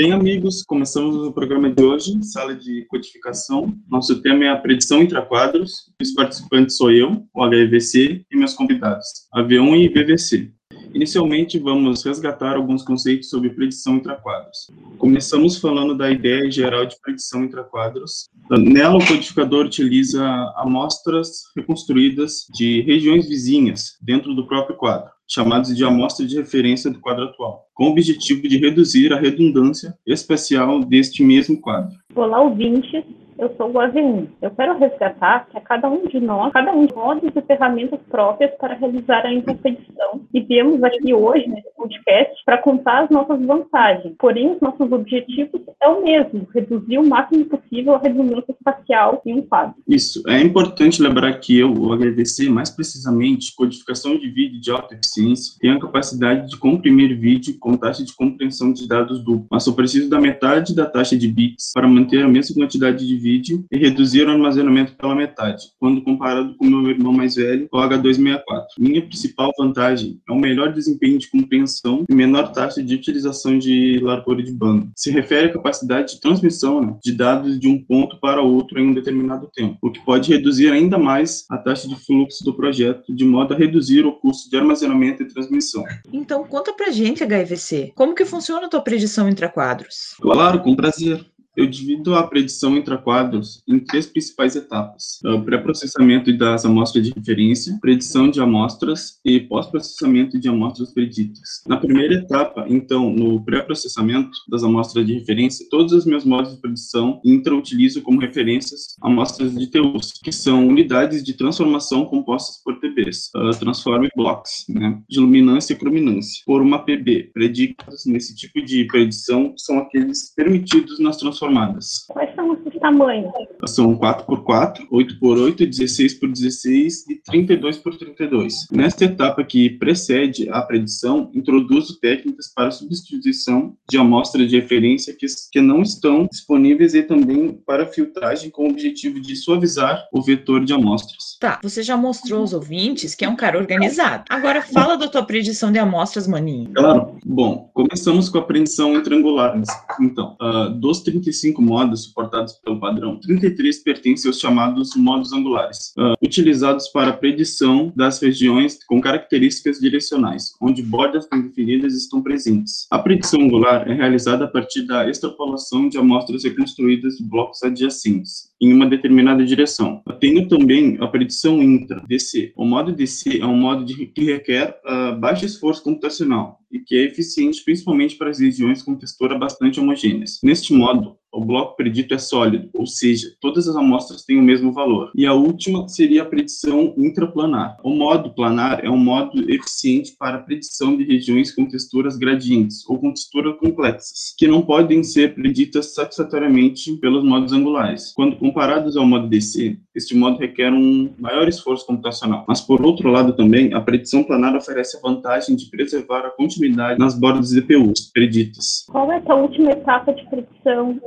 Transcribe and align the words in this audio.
Bem, 0.00 0.12
amigos, 0.12 0.62
começamos 0.62 1.16
o 1.16 1.32
programa 1.32 1.68
de 1.68 1.82
hoje, 1.82 2.22
sala 2.22 2.54
de 2.54 2.84
codificação. 2.84 3.76
Nosso 3.90 4.22
tema 4.22 4.44
é 4.44 4.48
a 4.48 4.56
predição 4.56 5.02
intraquadros. 5.02 5.92
Os 6.00 6.14
participantes 6.14 6.76
sou 6.76 6.92
eu, 6.92 7.26
o 7.34 7.44
HEVC, 7.44 8.24
e 8.30 8.36
meus 8.36 8.54
convidados, 8.54 9.04
a 9.34 9.42
V1 9.42 9.76
e 9.76 9.88
VVC. 9.88 10.52
Inicialmente, 10.94 11.58
vamos 11.58 12.04
resgatar 12.04 12.54
alguns 12.54 12.84
conceitos 12.84 13.28
sobre 13.28 13.50
predição 13.50 13.96
intraquadros. 13.96 14.70
Começamos 14.98 15.58
falando 15.58 15.96
da 15.96 16.08
ideia 16.08 16.48
geral 16.48 16.86
de 16.86 16.94
predição 17.02 17.42
intraquadros. 17.42 18.28
Nela, 18.50 18.98
o 18.98 19.04
codificador 19.04 19.66
utiliza 19.66 20.24
amostras 20.54 21.42
reconstruídas 21.56 22.46
de 22.54 22.82
regiões 22.82 23.28
vizinhas 23.28 23.96
dentro 24.00 24.32
do 24.32 24.46
próprio 24.46 24.76
quadro, 24.76 25.10
chamadas 25.28 25.76
de 25.76 25.84
amostra 25.84 26.26
de 26.26 26.36
referência 26.36 26.90
do 26.90 27.00
quadro 27.00 27.24
atual, 27.24 27.66
com 27.74 27.84
o 27.84 27.90
objetivo 27.90 28.48
de 28.48 28.56
reduzir 28.56 29.12
a 29.12 29.20
redundância 29.20 29.94
espacial 30.06 30.82
deste 30.82 31.22
mesmo 31.22 31.60
quadro. 31.60 31.94
Olá, 32.14 32.40
ouvintes 32.40 33.04
eu 33.38 33.54
sou 33.56 33.70
o 33.70 33.74
AV1. 33.74 34.26
Eu 34.42 34.50
quero 34.50 34.76
resgatar 34.78 35.46
que 35.48 35.56
a 35.56 35.60
cada 35.60 35.88
um 35.88 36.06
de 36.06 36.20
nós, 36.20 36.52
cada 36.52 36.72
um 36.72 36.84
de 36.84 36.94
modos 36.94 37.30
e 37.34 37.40
ferramentas 37.42 38.00
próprias 38.10 38.50
para 38.58 38.74
realizar 38.74 39.24
a 39.24 39.32
interpedição. 39.32 40.22
E 40.34 40.40
viemos 40.40 40.82
aqui 40.82 41.14
hoje, 41.14 41.48
nesse 41.48 41.68
podcast, 41.76 42.34
para 42.44 42.58
contar 42.58 43.04
as 43.04 43.10
nossas 43.10 43.40
vantagens. 43.46 44.14
Porém, 44.18 44.52
os 44.52 44.60
nossos 44.60 44.90
objetivos 44.90 45.60
é 45.80 45.88
o 45.88 46.02
mesmo, 46.02 46.46
reduzir 46.52 46.98
o 46.98 47.08
máximo 47.08 47.44
possível 47.44 47.94
a 47.94 47.98
redundância 47.98 48.52
espacial 48.52 49.22
em 49.24 49.38
um 49.38 49.42
quadro. 49.42 49.76
Isso. 49.86 50.22
É 50.28 50.40
importante 50.40 51.00
lembrar 51.00 51.32
que 51.38 51.58
eu, 51.58 51.72
o 51.72 51.94
HDC, 51.94 52.48
mais 52.48 52.70
precisamente, 52.70 53.54
codificação 53.54 54.18
de 54.18 54.28
vídeo 54.28 54.60
de 54.60 54.70
alta 54.70 54.94
eficiência, 54.94 55.54
tem 55.60 55.70
a 55.70 55.78
capacidade 55.78 56.48
de 56.48 56.56
comprimir 56.56 57.16
vídeo 57.18 57.56
com 57.60 57.76
taxa 57.76 58.04
de 58.04 58.14
compreensão 58.14 58.72
de 58.72 58.88
dados 58.88 59.22
duplo, 59.22 59.46
mas 59.50 59.62
só 59.62 59.72
preciso 59.72 60.10
da 60.10 60.20
metade 60.20 60.74
da 60.74 60.86
taxa 60.86 61.16
de 61.16 61.28
bits 61.28 61.72
para 61.72 61.86
manter 61.86 62.24
a 62.24 62.28
mesma 62.28 62.54
quantidade 62.54 63.06
de 63.06 63.16
vídeo 63.16 63.27
vídeo 63.28 63.66
e 63.70 63.76
reduzir 63.76 64.26
o 64.26 64.30
armazenamento 64.30 64.94
pela 64.94 65.14
metade, 65.14 65.64
quando 65.78 66.00
comparado 66.00 66.54
com 66.56 66.64
meu 66.64 66.90
irmão 66.90 67.12
mais 67.12 67.34
velho, 67.34 67.68
o 67.70 67.76
H264. 67.76 68.66
Minha 68.78 69.02
principal 69.02 69.52
vantagem 69.58 70.18
é 70.26 70.32
o 70.32 70.38
melhor 70.38 70.72
desempenho 70.72 71.18
de 71.18 71.30
compreensão 71.30 72.04
e 72.08 72.14
menor 72.14 72.52
taxa 72.52 72.82
de 72.82 72.94
utilização 72.94 73.58
de 73.58 73.98
largura 74.00 74.42
de 74.42 74.50
banda. 74.50 74.88
Se 74.96 75.10
refere 75.10 75.48
à 75.48 75.52
capacidade 75.52 76.14
de 76.14 76.20
transmissão 76.20 76.80
né, 76.80 76.96
de 77.02 77.12
dados 77.12 77.60
de 77.60 77.68
um 77.68 77.82
ponto 77.82 78.18
para 78.18 78.40
outro 78.40 78.80
em 78.80 78.88
um 78.88 78.94
determinado 78.94 79.50
tempo, 79.54 79.76
o 79.82 79.90
que 79.90 80.02
pode 80.04 80.32
reduzir 80.32 80.70
ainda 80.70 80.96
mais 80.96 81.44
a 81.50 81.58
taxa 81.58 81.86
de 81.86 81.96
fluxo 81.96 82.42
do 82.44 82.54
projeto, 82.54 83.14
de 83.14 83.24
modo 83.24 83.52
a 83.52 83.56
reduzir 83.56 84.06
o 84.06 84.12
custo 84.12 84.48
de 84.48 84.56
armazenamento 84.56 85.22
e 85.22 85.28
transmissão. 85.28 85.84
Então, 86.10 86.44
conta 86.44 86.72
pra 86.72 86.90
gente, 86.90 87.24
HVC, 87.24 87.92
como 87.94 88.14
que 88.14 88.24
funciona 88.24 88.66
a 88.66 88.70
tua 88.70 88.80
predição 88.80 89.28
intra-quadros? 89.28 90.14
Claro, 90.20 90.60
com 90.60 90.74
prazer 90.74 91.26
eu 91.58 91.66
divido 91.66 92.14
a 92.14 92.22
predição 92.22 92.76
intra-quadros 92.76 93.64
em 93.66 93.80
três 93.80 94.06
principais 94.06 94.54
etapas: 94.54 95.18
o 95.24 95.42
pré-processamento 95.42 96.32
das 96.38 96.64
amostras 96.64 97.04
de 97.04 97.12
referência, 97.12 97.76
predição 97.80 98.30
de 98.30 98.40
amostras 98.40 99.18
e 99.24 99.40
pós-processamento 99.40 100.38
de 100.38 100.48
amostras 100.48 100.94
preditas. 100.94 101.64
Na 101.66 101.76
primeira 101.76 102.14
etapa, 102.14 102.64
então, 102.68 103.10
no 103.10 103.44
pré-processamento 103.44 104.30
das 104.48 104.62
amostras 104.62 105.04
de 105.04 105.14
referência, 105.14 105.66
todos 105.68 105.92
os 105.92 106.06
meus 106.06 106.24
modos 106.24 106.54
de 106.54 106.60
predição 106.60 107.20
intra 107.24 107.56
utilizo 107.56 108.02
como 108.02 108.20
referências 108.20 108.94
amostras 109.02 109.52
de 109.52 109.66
TUs, 109.66 110.12
que 110.22 110.30
são 110.30 110.68
unidades 110.68 111.24
de 111.24 111.34
transformação 111.34 112.04
compostas 112.04 112.62
por 112.62 112.78
TBs, 112.78 113.30
uh, 113.34 113.50
Transform 113.58 114.06
Blocks, 114.16 114.64
né, 114.68 115.00
de 115.08 115.18
luminância 115.18 115.72
e 115.72 115.76
crominância, 115.76 116.40
por 116.46 116.62
uma 116.62 116.78
PB. 116.84 117.30
Predicados 117.34 118.06
nesse 118.06 118.36
tipo 118.36 118.64
de 118.64 118.84
predição 118.84 119.54
são 119.56 119.78
aqueles 119.78 120.32
permitidos 120.36 121.00
nas 121.00 121.16
transformações 121.16 121.47
transformadas. 121.48 122.04
Quais 122.08 122.34
são 122.34 122.52
os 122.52 122.58
tamanhos? 122.80 123.32
São 123.66 123.96
4x4, 123.96 124.86
8x8, 124.92 125.56
16x16 125.68 126.92
e 127.08 127.16
32 127.16 127.78
por 127.78 127.96
32. 127.96 128.66
Nesta 128.70 129.04
etapa 129.04 129.42
que 129.42 129.70
precede 129.70 130.48
a 130.50 130.62
predição, 130.62 131.30
introduzo 131.34 131.98
técnicas 132.00 132.52
para 132.54 132.70
substituição 132.70 133.74
de 133.88 133.98
amostras 133.98 134.48
de 134.48 134.60
referência 134.60 135.14
que, 135.18 135.26
que 135.50 135.60
não 135.60 135.82
estão 135.82 136.26
disponíveis 136.26 136.94
e 136.94 137.02
também 137.02 137.52
para 137.66 137.86
filtragem 137.86 138.50
com 138.50 138.66
o 138.66 138.70
objetivo 138.70 139.20
de 139.20 139.34
suavizar 139.34 140.06
o 140.12 140.22
vetor 140.22 140.64
de 140.64 140.72
amostras. 140.72 141.36
Tá, 141.40 141.58
você 141.62 141.82
já 141.82 141.96
mostrou 141.96 142.40
aos 142.40 142.52
ouvintes 142.52 143.14
que 143.14 143.24
é 143.24 143.28
um 143.28 143.36
cara 143.36 143.58
organizado. 143.58 144.24
Agora 144.28 144.62
fala 144.62 144.96
da 144.96 145.08
tua 145.08 145.24
predição 145.24 145.72
de 145.72 145.78
amostras, 145.78 146.26
maninho. 146.26 146.70
Claro. 146.74 147.16
Bom, 147.24 147.70
começamos 147.72 148.28
com 148.28 148.38
a 148.38 148.42
predição 148.42 149.00
triangular. 149.02 149.60
Então, 150.00 150.36
uh, 150.40 150.70
dos 150.70 151.00
35 151.00 151.28
25 151.38 151.62
modos 151.62 152.04
suportados 152.04 152.54
pelo 152.64 152.80
padrão, 152.80 153.18
33 153.20 153.82
pertencem 153.82 154.28
aos 154.28 154.40
chamados 154.40 154.94
modos 154.96 155.32
angulares, 155.32 155.92
uh, 155.96 156.14
utilizados 156.22 156.88
para 156.88 157.10
a 157.10 157.12
predição 157.12 157.92
das 157.94 158.20
regiões 158.20 158.78
com 158.84 159.00
características 159.00 159.78
direcionais, 159.78 160.52
onde 160.60 160.82
bordas 160.82 161.28
bem 161.30 161.42
definidas 161.42 161.94
estão 161.94 162.22
presentes. 162.22 162.86
A 162.90 162.98
predição 162.98 163.40
angular 163.40 163.88
é 163.88 163.94
realizada 163.94 164.44
a 164.44 164.48
partir 164.48 164.82
da 164.82 165.08
extrapolação 165.08 165.88
de 165.88 165.98
amostras 165.98 166.44
reconstruídas 166.44 167.16
de 167.16 167.24
blocos 167.24 167.62
adjacentes, 167.62 168.50
em 168.60 168.72
uma 168.72 168.86
determinada 168.86 169.44
direção. 169.44 170.02
Tenho 170.20 170.48
também 170.48 170.96
a 171.00 171.06
predição 171.06 171.62
intra, 171.62 172.02
DC. 172.08 172.52
O 172.56 172.64
modo 172.64 172.92
DC 172.92 173.38
é 173.38 173.46
um 173.46 173.56
modo 173.56 173.84
de, 173.84 174.06
que 174.06 174.24
requer 174.24 174.80
uh, 174.84 175.18
baixo 175.18 175.44
esforço 175.44 175.82
computacional, 175.82 176.58
e 176.70 176.78
que 176.78 176.96
é 176.96 177.04
eficiente 177.04 177.62
principalmente 177.64 178.16
para 178.16 178.30
as 178.30 178.38
regiões 178.38 178.82
com 178.82 178.94
textura 178.94 179.38
bastante 179.38 179.80
homogêneas. 179.80 180.38
Neste 180.42 180.72
modo, 180.72 181.16
o 181.32 181.44
bloco 181.44 181.76
predito 181.76 182.14
é 182.14 182.18
sólido, 182.18 182.70
ou 182.74 182.86
seja, 182.86 183.32
todas 183.40 183.68
as 183.68 183.76
amostras 183.76 184.24
têm 184.24 184.38
o 184.38 184.42
mesmo 184.42 184.72
valor. 184.72 185.10
E 185.14 185.26
a 185.26 185.34
última 185.34 185.86
seria 185.88 186.22
a 186.22 186.26
predição 186.26 186.94
intraplanar. 186.96 187.76
O 187.82 187.90
modo 187.90 188.30
planar 188.30 188.84
é 188.84 188.90
um 188.90 188.96
modo 188.96 189.50
eficiente 189.50 190.14
para 190.18 190.38
a 190.38 190.42
predição 190.42 190.96
de 190.96 191.04
regiões 191.04 191.54
com 191.54 191.66
texturas 191.66 192.16
gradientes 192.16 192.88
ou 192.88 192.98
com 192.98 193.12
texturas 193.12 193.58
complexas, 193.58 194.34
que 194.36 194.48
não 194.48 194.62
podem 194.62 195.02
ser 195.02 195.34
preditas 195.34 195.94
satisfatoriamente 195.94 196.96
pelos 196.96 197.24
modos 197.24 197.52
angulares. 197.52 198.12
Quando 198.14 198.36
comparados 198.36 198.96
ao 198.96 199.06
modo 199.06 199.28
DC, 199.28 199.78
este 199.98 200.14
modo 200.14 200.38
requer 200.38 200.72
um 200.72 201.12
maior 201.18 201.48
esforço 201.48 201.84
computacional. 201.84 202.44
Mas, 202.48 202.60
por 202.60 202.80
outro 202.80 203.10
lado, 203.10 203.34
também, 203.34 203.74
a 203.74 203.80
predição 203.80 204.22
planar 204.22 204.56
oferece 204.56 204.96
a 204.96 205.00
vantagem 205.00 205.56
de 205.56 205.68
preservar 205.68 206.20
a 206.20 206.30
continuidade 206.30 206.98
nas 206.98 207.18
bordas 207.18 207.50
DPUs 207.50 208.10
preditas. 208.12 208.84
Qual 208.88 209.10
é 209.12 209.20
a 209.26 209.34
última 209.34 209.72
etapa 209.72 210.12
de 210.14 210.24
predição? 210.30 210.98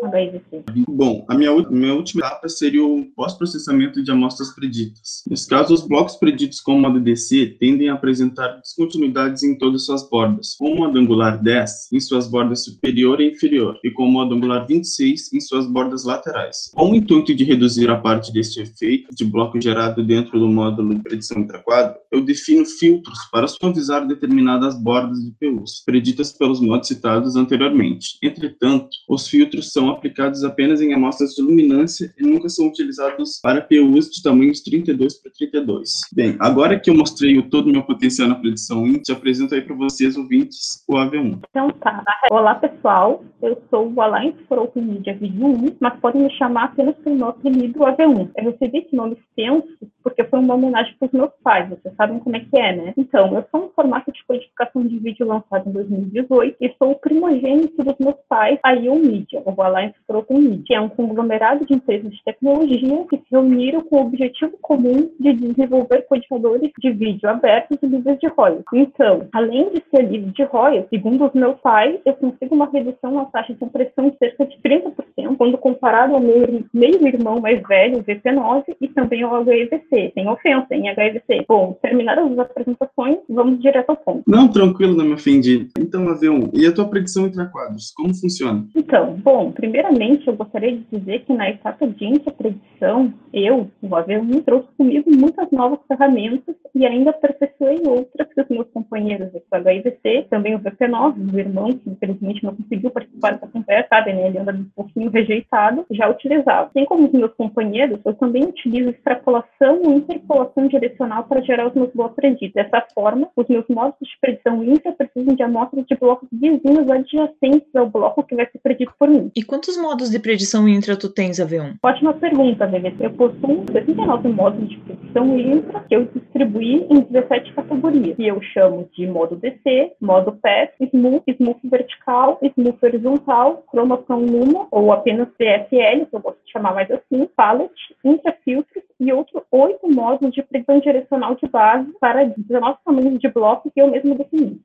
Bom, 0.89 1.25
a 1.29 1.35
minha, 1.35 1.55
minha 1.69 1.93
última 1.93 2.25
etapa 2.25 2.49
seria 2.49 2.83
o 2.83 3.05
pós-processamento 3.15 4.03
de 4.03 4.11
amostras 4.11 4.53
preditas. 4.53 5.23
Nesse 5.29 5.47
caso, 5.47 5.73
os 5.73 5.87
blocos 5.87 6.15
preditos 6.17 6.59
com 6.59 6.75
o 6.75 6.81
modo 6.81 6.99
DC 6.99 7.57
tendem 7.59 7.89
a 7.89 7.93
apresentar 7.93 8.57
descontinuidades 8.57 9.43
em 9.43 9.57
todas 9.57 9.85
suas 9.85 10.07
bordas, 10.09 10.55
com 10.57 10.73
o 10.73 10.75
modo 10.75 10.99
angular 10.99 11.41
10 11.41 11.93
em 11.93 11.99
suas 11.99 12.27
bordas 12.27 12.65
superior 12.65 13.21
e 13.21 13.31
inferior, 13.31 13.79
e 13.83 13.91
com 13.91 14.03
o 14.03 14.11
modo 14.11 14.35
angular 14.35 14.65
26 14.67 15.33
em 15.33 15.39
suas 15.39 15.65
bordas 15.65 16.03
laterais. 16.03 16.71
Com 16.73 16.91
o 16.91 16.95
intuito 16.95 17.33
de 17.33 17.43
reduzir 17.43 17.89
a 17.89 17.97
parte 17.97 18.33
deste 18.33 18.61
efeito 18.61 18.80
de 18.81 19.25
bloco 19.25 19.61
gerado 19.61 20.03
dentro 20.03 20.39
do 20.39 20.47
módulo 20.47 20.95
de 20.95 21.01
predição 21.01 21.39
intraquadro, 21.39 21.95
eu 22.11 22.21
defino 22.21 22.65
filtros 22.65 23.19
para 23.31 23.47
suavizar 23.47 24.07
determinadas 24.07 24.81
bordas 24.81 25.19
de 25.19 25.31
PUs, 25.39 25.83
preditas 25.85 26.31
pelos 26.31 26.59
modos 26.59 26.87
citados 26.87 27.35
anteriormente. 27.35 28.17
Entretanto, 28.21 28.89
os 29.07 29.27
filtros 29.27 29.71
são 29.71 29.89
aplicados 29.89 30.43
apenas 30.43 30.81
em 30.81 30.93
amostras 30.93 31.31
de 31.31 31.41
luminância 31.41 32.13
e 32.17 32.23
nunca 32.23 32.49
são 32.49 32.67
utilizados 32.67 33.39
para 33.41 33.61
PUs 33.61 34.09
de 34.09 34.21
tamanhos 34.21 34.61
32 34.61 35.21
por 35.21 35.31
32. 35.31 35.89
Bem, 36.13 36.35
agora 36.39 36.79
que 36.79 36.89
eu 36.89 36.95
mostrei 36.95 37.37
o 37.37 37.49
todo 37.49 37.67
o 37.67 37.71
meu 37.71 37.83
potencial 37.83 38.27
na 38.27 38.35
predição 38.35 38.85
índice, 38.85 39.11
apresento 39.11 39.55
aí 39.55 39.61
para 39.61 39.75
vocês, 39.75 40.17
ouvintes, 40.17 40.83
o 40.87 40.95
AV1. 40.95 41.39
Então 41.49 41.69
tá. 41.81 42.03
Olá, 42.31 42.55
pessoal. 42.55 43.23
Eu 43.41 43.61
sou 43.69 43.91
o 43.91 44.01
Alliance 44.01 44.37
for 44.47 44.59
Open 44.59 44.83
Media 44.83 45.15
Vídeo 45.15 45.47
1, 45.47 45.77
mas 45.79 45.99
podem 45.99 46.23
me 46.23 46.31
chamar 46.37 46.65
apenas 46.65 46.95
pelo 46.97 47.15
meu 47.15 47.27
apelido 47.29 47.79
AV1. 47.79 48.29
Eu 48.37 48.53
recebi 48.61 48.79
esse 48.79 48.95
nome 48.95 49.17
extenso 49.17 49.67
porque 50.03 50.23
foi 50.23 50.39
uma 50.39 50.55
homenagem 50.55 50.95
para 50.99 51.07
os 51.07 51.11
meus 51.11 51.31
pais. 51.43 51.69
Vocês 51.69 51.93
sabem 51.95 52.19
como 52.19 52.35
é 52.35 52.39
que 52.39 52.59
é, 52.59 52.75
né? 52.75 52.93
Então, 52.97 53.35
eu 53.35 53.45
sou 53.51 53.65
um 53.65 53.69
formato 53.69 54.11
de 54.11 54.23
codificação 54.25 54.85
de 54.85 54.97
vídeo 54.99 55.27
lançado 55.27 55.69
em 55.69 55.71
2018 55.71 56.57
e 56.59 56.75
sou 56.77 56.91
o 56.91 56.95
primogênito 56.95 57.83
dos 57.83 57.97
meus 57.99 58.15
pais, 58.27 58.59
a 58.63 58.73
IO 58.73 58.95
Media, 58.95 59.41
o 59.45 59.61
Alliance 59.61 59.95
for 60.07 60.25
Media, 60.29 60.63
que 60.65 60.73
é 60.73 60.81
um 60.81 60.89
conglomerado 60.89 61.65
de 61.65 61.73
empresas 61.73 62.11
de 62.11 62.23
tecnologia 62.23 62.81
que 63.09 63.17
se 63.17 63.25
reuniram 63.31 63.81
com 63.81 63.97
o 63.97 64.01
objetivo 64.01 64.57
comum 64.61 65.11
de 65.19 65.33
desenvolver 65.33 66.03
codificadores 66.03 66.71
de 66.79 66.91
vídeo 66.91 67.29
abertos 67.29 67.77
e 67.81 67.85
livres 67.85 68.19
de 68.19 68.27
royalties. 68.27 68.65
Então, 68.73 69.27
além 69.33 69.69
de 69.69 69.83
ser 69.89 70.03
livre 70.03 70.31
de 70.31 70.43
royalties, 70.43 70.89
segundo 70.89 71.25
os 71.25 71.33
meus 71.33 71.59
pais, 71.59 71.99
eu 72.05 72.13
consigo 72.13 72.55
uma 72.55 72.69
redução 72.69 73.11
na 73.11 73.25
taxa 73.25 73.53
de 73.53 73.59
compressão 73.59 74.09
de 74.09 74.17
cerca 74.17 74.45
de 74.45 74.57
30% 74.57 74.91
quando 75.37 75.57
comparado 75.57 76.13
ao 76.13 76.19
meu 76.19 76.63
meio-irmão 76.73 77.39
mais 77.39 77.61
velho, 77.67 77.99
o 77.99 78.03
VP9, 78.03 78.50
VP9 78.51 78.75
e 78.81 78.87
também 78.89 79.23
o 79.23 79.49
HEVC. 79.49 80.11
Sem 80.13 80.27
ofensa, 80.27 80.67
em 80.71 80.87
HEVC. 80.87 81.45
Bom, 81.47 81.77
terminadas 81.81 82.31
as 82.31 82.39
apresentações, 82.39 83.17
vamos 83.29 83.61
direto 83.61 83.91
ao 83.91 83.97
ponto. 83.97 84.23
Não, 84.27 84.47
tranquilo, 84.47 84.95
não 84.95 85.05
me 85.05 85.13
ofendi. 85.13 85.69
Então, 85.79 86.05
AV1, 86.05 86.51
e 86.53 86.65
a 86.65 86.71
tua 86.71 86.89
predição 86.89 87.25
entre 87.25 87.45
quadros, 87.47 87.91
como 87.95 88.13
funciona? 88.13 88.65
Então, 88.75 89.13
bom, 89.23 89.51
primeiramente 89.51 90.27
eu 90.27 90.35
gostaria 90.35 90.75
de 90.75 90.85
dizer 90.91 91.23
que 91.25 91.33
na 91.33 91.49
etapa 91.49 91.87
de 91.87 92.05
intrapredição, 92.05 93.13
eu, 93.33 93.69
o 93.81 93.87
AV1, 93.87 94.43
trouxe 94.43 94.67
comigo 94.77 95.09
muitas 95.11 95.49
novas 95.51 95.79
ferramentas 95.87 96.55
e 96.73 96.85
ainda 96.85 97.11
aperfeiçoei 97.11 97.81
outras 97.85 98.27
que 98.33 98.41
os 98.41 98.49
meus 98.49 98.67
companheiros 98.73 99.31
do 99.31 99.41
HIVC, 99.51 100.27
também 100.29 100.55
o 100.55 100.59
VP9, 100.59 101.33
o 101.33 101.39
irmão, 101.39 101.71
que 101.71 101.89
infelizmente 101.89 102.43
não 102.43 102.55
conseguiu 102.55 102.91
participar 102.91 103.33
dessa 103.33 103.47
conversa, 103.47 103.87
sabe, 103.89 104.13
né, 104.13 104.27
ele 104.27 104.37
anda 104.37 104.53
um 104.53 104.65
pouquinho 104.75 105.09
rejeitado, 105.09 105.85
já 105.91 106.09
utilizava. 106.09 106.67
Assim 106.67 106.85
como 106.85 107.05
os 107.05 107.11
meus 107.11 107.33
companheiros, 107.33 107.99
eu 108.05 108.13
também 108.13 108.40
utilizo 108.43 108.89
extrapolação 108.89 109.81
e 109.83 109.87
interpolação 109.87 110.67
direcional 110.67 111.23
para 111.23 111.41
gerar 111.41 111.67
os 111.67 111.73
meus 111.73 111.91
blocos 111.93 112.15
preditos. 112.15 112.53
Dessa 112.53 112.85
forma, 112.93 113.29
os 113.35 113.47
meus 113.47 113.65
modos 113.69 113.95
de 114.01 114.19
predição 114.19 114.63
intra 114.63 114.91
precisam 114.91 115.35
de 115.35 115.43
amostras 115.43 115.85
de 115.85 115.95
blocos 115.95 116.27
vizinhos 116.31 116.89
adjacentes 116.89 117.75
ao 117.75 117.89
bloco 117.89 118.23
que 118.23 118.35
vai 118.35 118.45
ser 118.51 118.59
predito 118.59 118.93
por 118.97 119.09
mim. 119.09 119.31
E 119.35 119.43
quantos 119.43 119.77
modos 119.77 120.09
de 120.09 120.19
predição 120.19 120.67
intra 120.67 120.97
tu 120.97 121.09
tens, 121.09 121.37
AV1? 121.39 121.75
Ótima 121.83 122.13
pergunta, 122.13 122.67
VVC. 122.67 122.95
Eu 122.99 123.11
possuo 123.11 123.65
69 123.71 124.29
modos 124.29 124.69
de 124.69 124.77
predição 124.77 125.37
intra 125.37 125.79
que 125.81 125.95
eu 125.95 126.05
distribuí 126.05 126.85
em 126.89 127.01
17 127.01 127.53
categorias, 127.53 128.15
que 128.15 128.27
eu 128.27 128.41
chamo 128.41 128.89
de 128.93 129.07
modo 129.07 129.35
DC, 129.35 129.93
modo 129.99 130.31
PET, 130.33 130.73
Smooth, 130.93 131.23
Smooth 131.27 131.59
vertical, 131.63 132.39
Smooth 132.41 132.77
horizontal, 132.83 133.63
Chromacron 133.69 134.25
Luma, 134.25 134.67
ou 134.71 134.91
apenas 134.91 135.27
CFL, 135.37 136.05
que 136.09 136.15
eu 136.15 136.19
gosto 136.19 136.39
de 136.45 136.51
chamar 136.51 136.73
mais 136.73 136.89
assim, 136.91 137.27
Palette, 137.35 137.95
Intrafiltros 138.31 138.83
e 138.99 139.11
outros 139.11 139.43
oito 139.51 139.91
modos 139.91 140.31
de 140.31 140.41
predição 140.41 140.79
direcional 140.79 141.35
de 141.35 141.47
base 141.47 141.91
para 141.99 142.23
19 142.25 142.77
tamanhos 142.85 143.19
de 143.19 143.27
blocos 143.29 143.71
que 143.73 143.81
eu 143.81 143.89
mesmo 143.89 144.15
defini. 144.15 144.61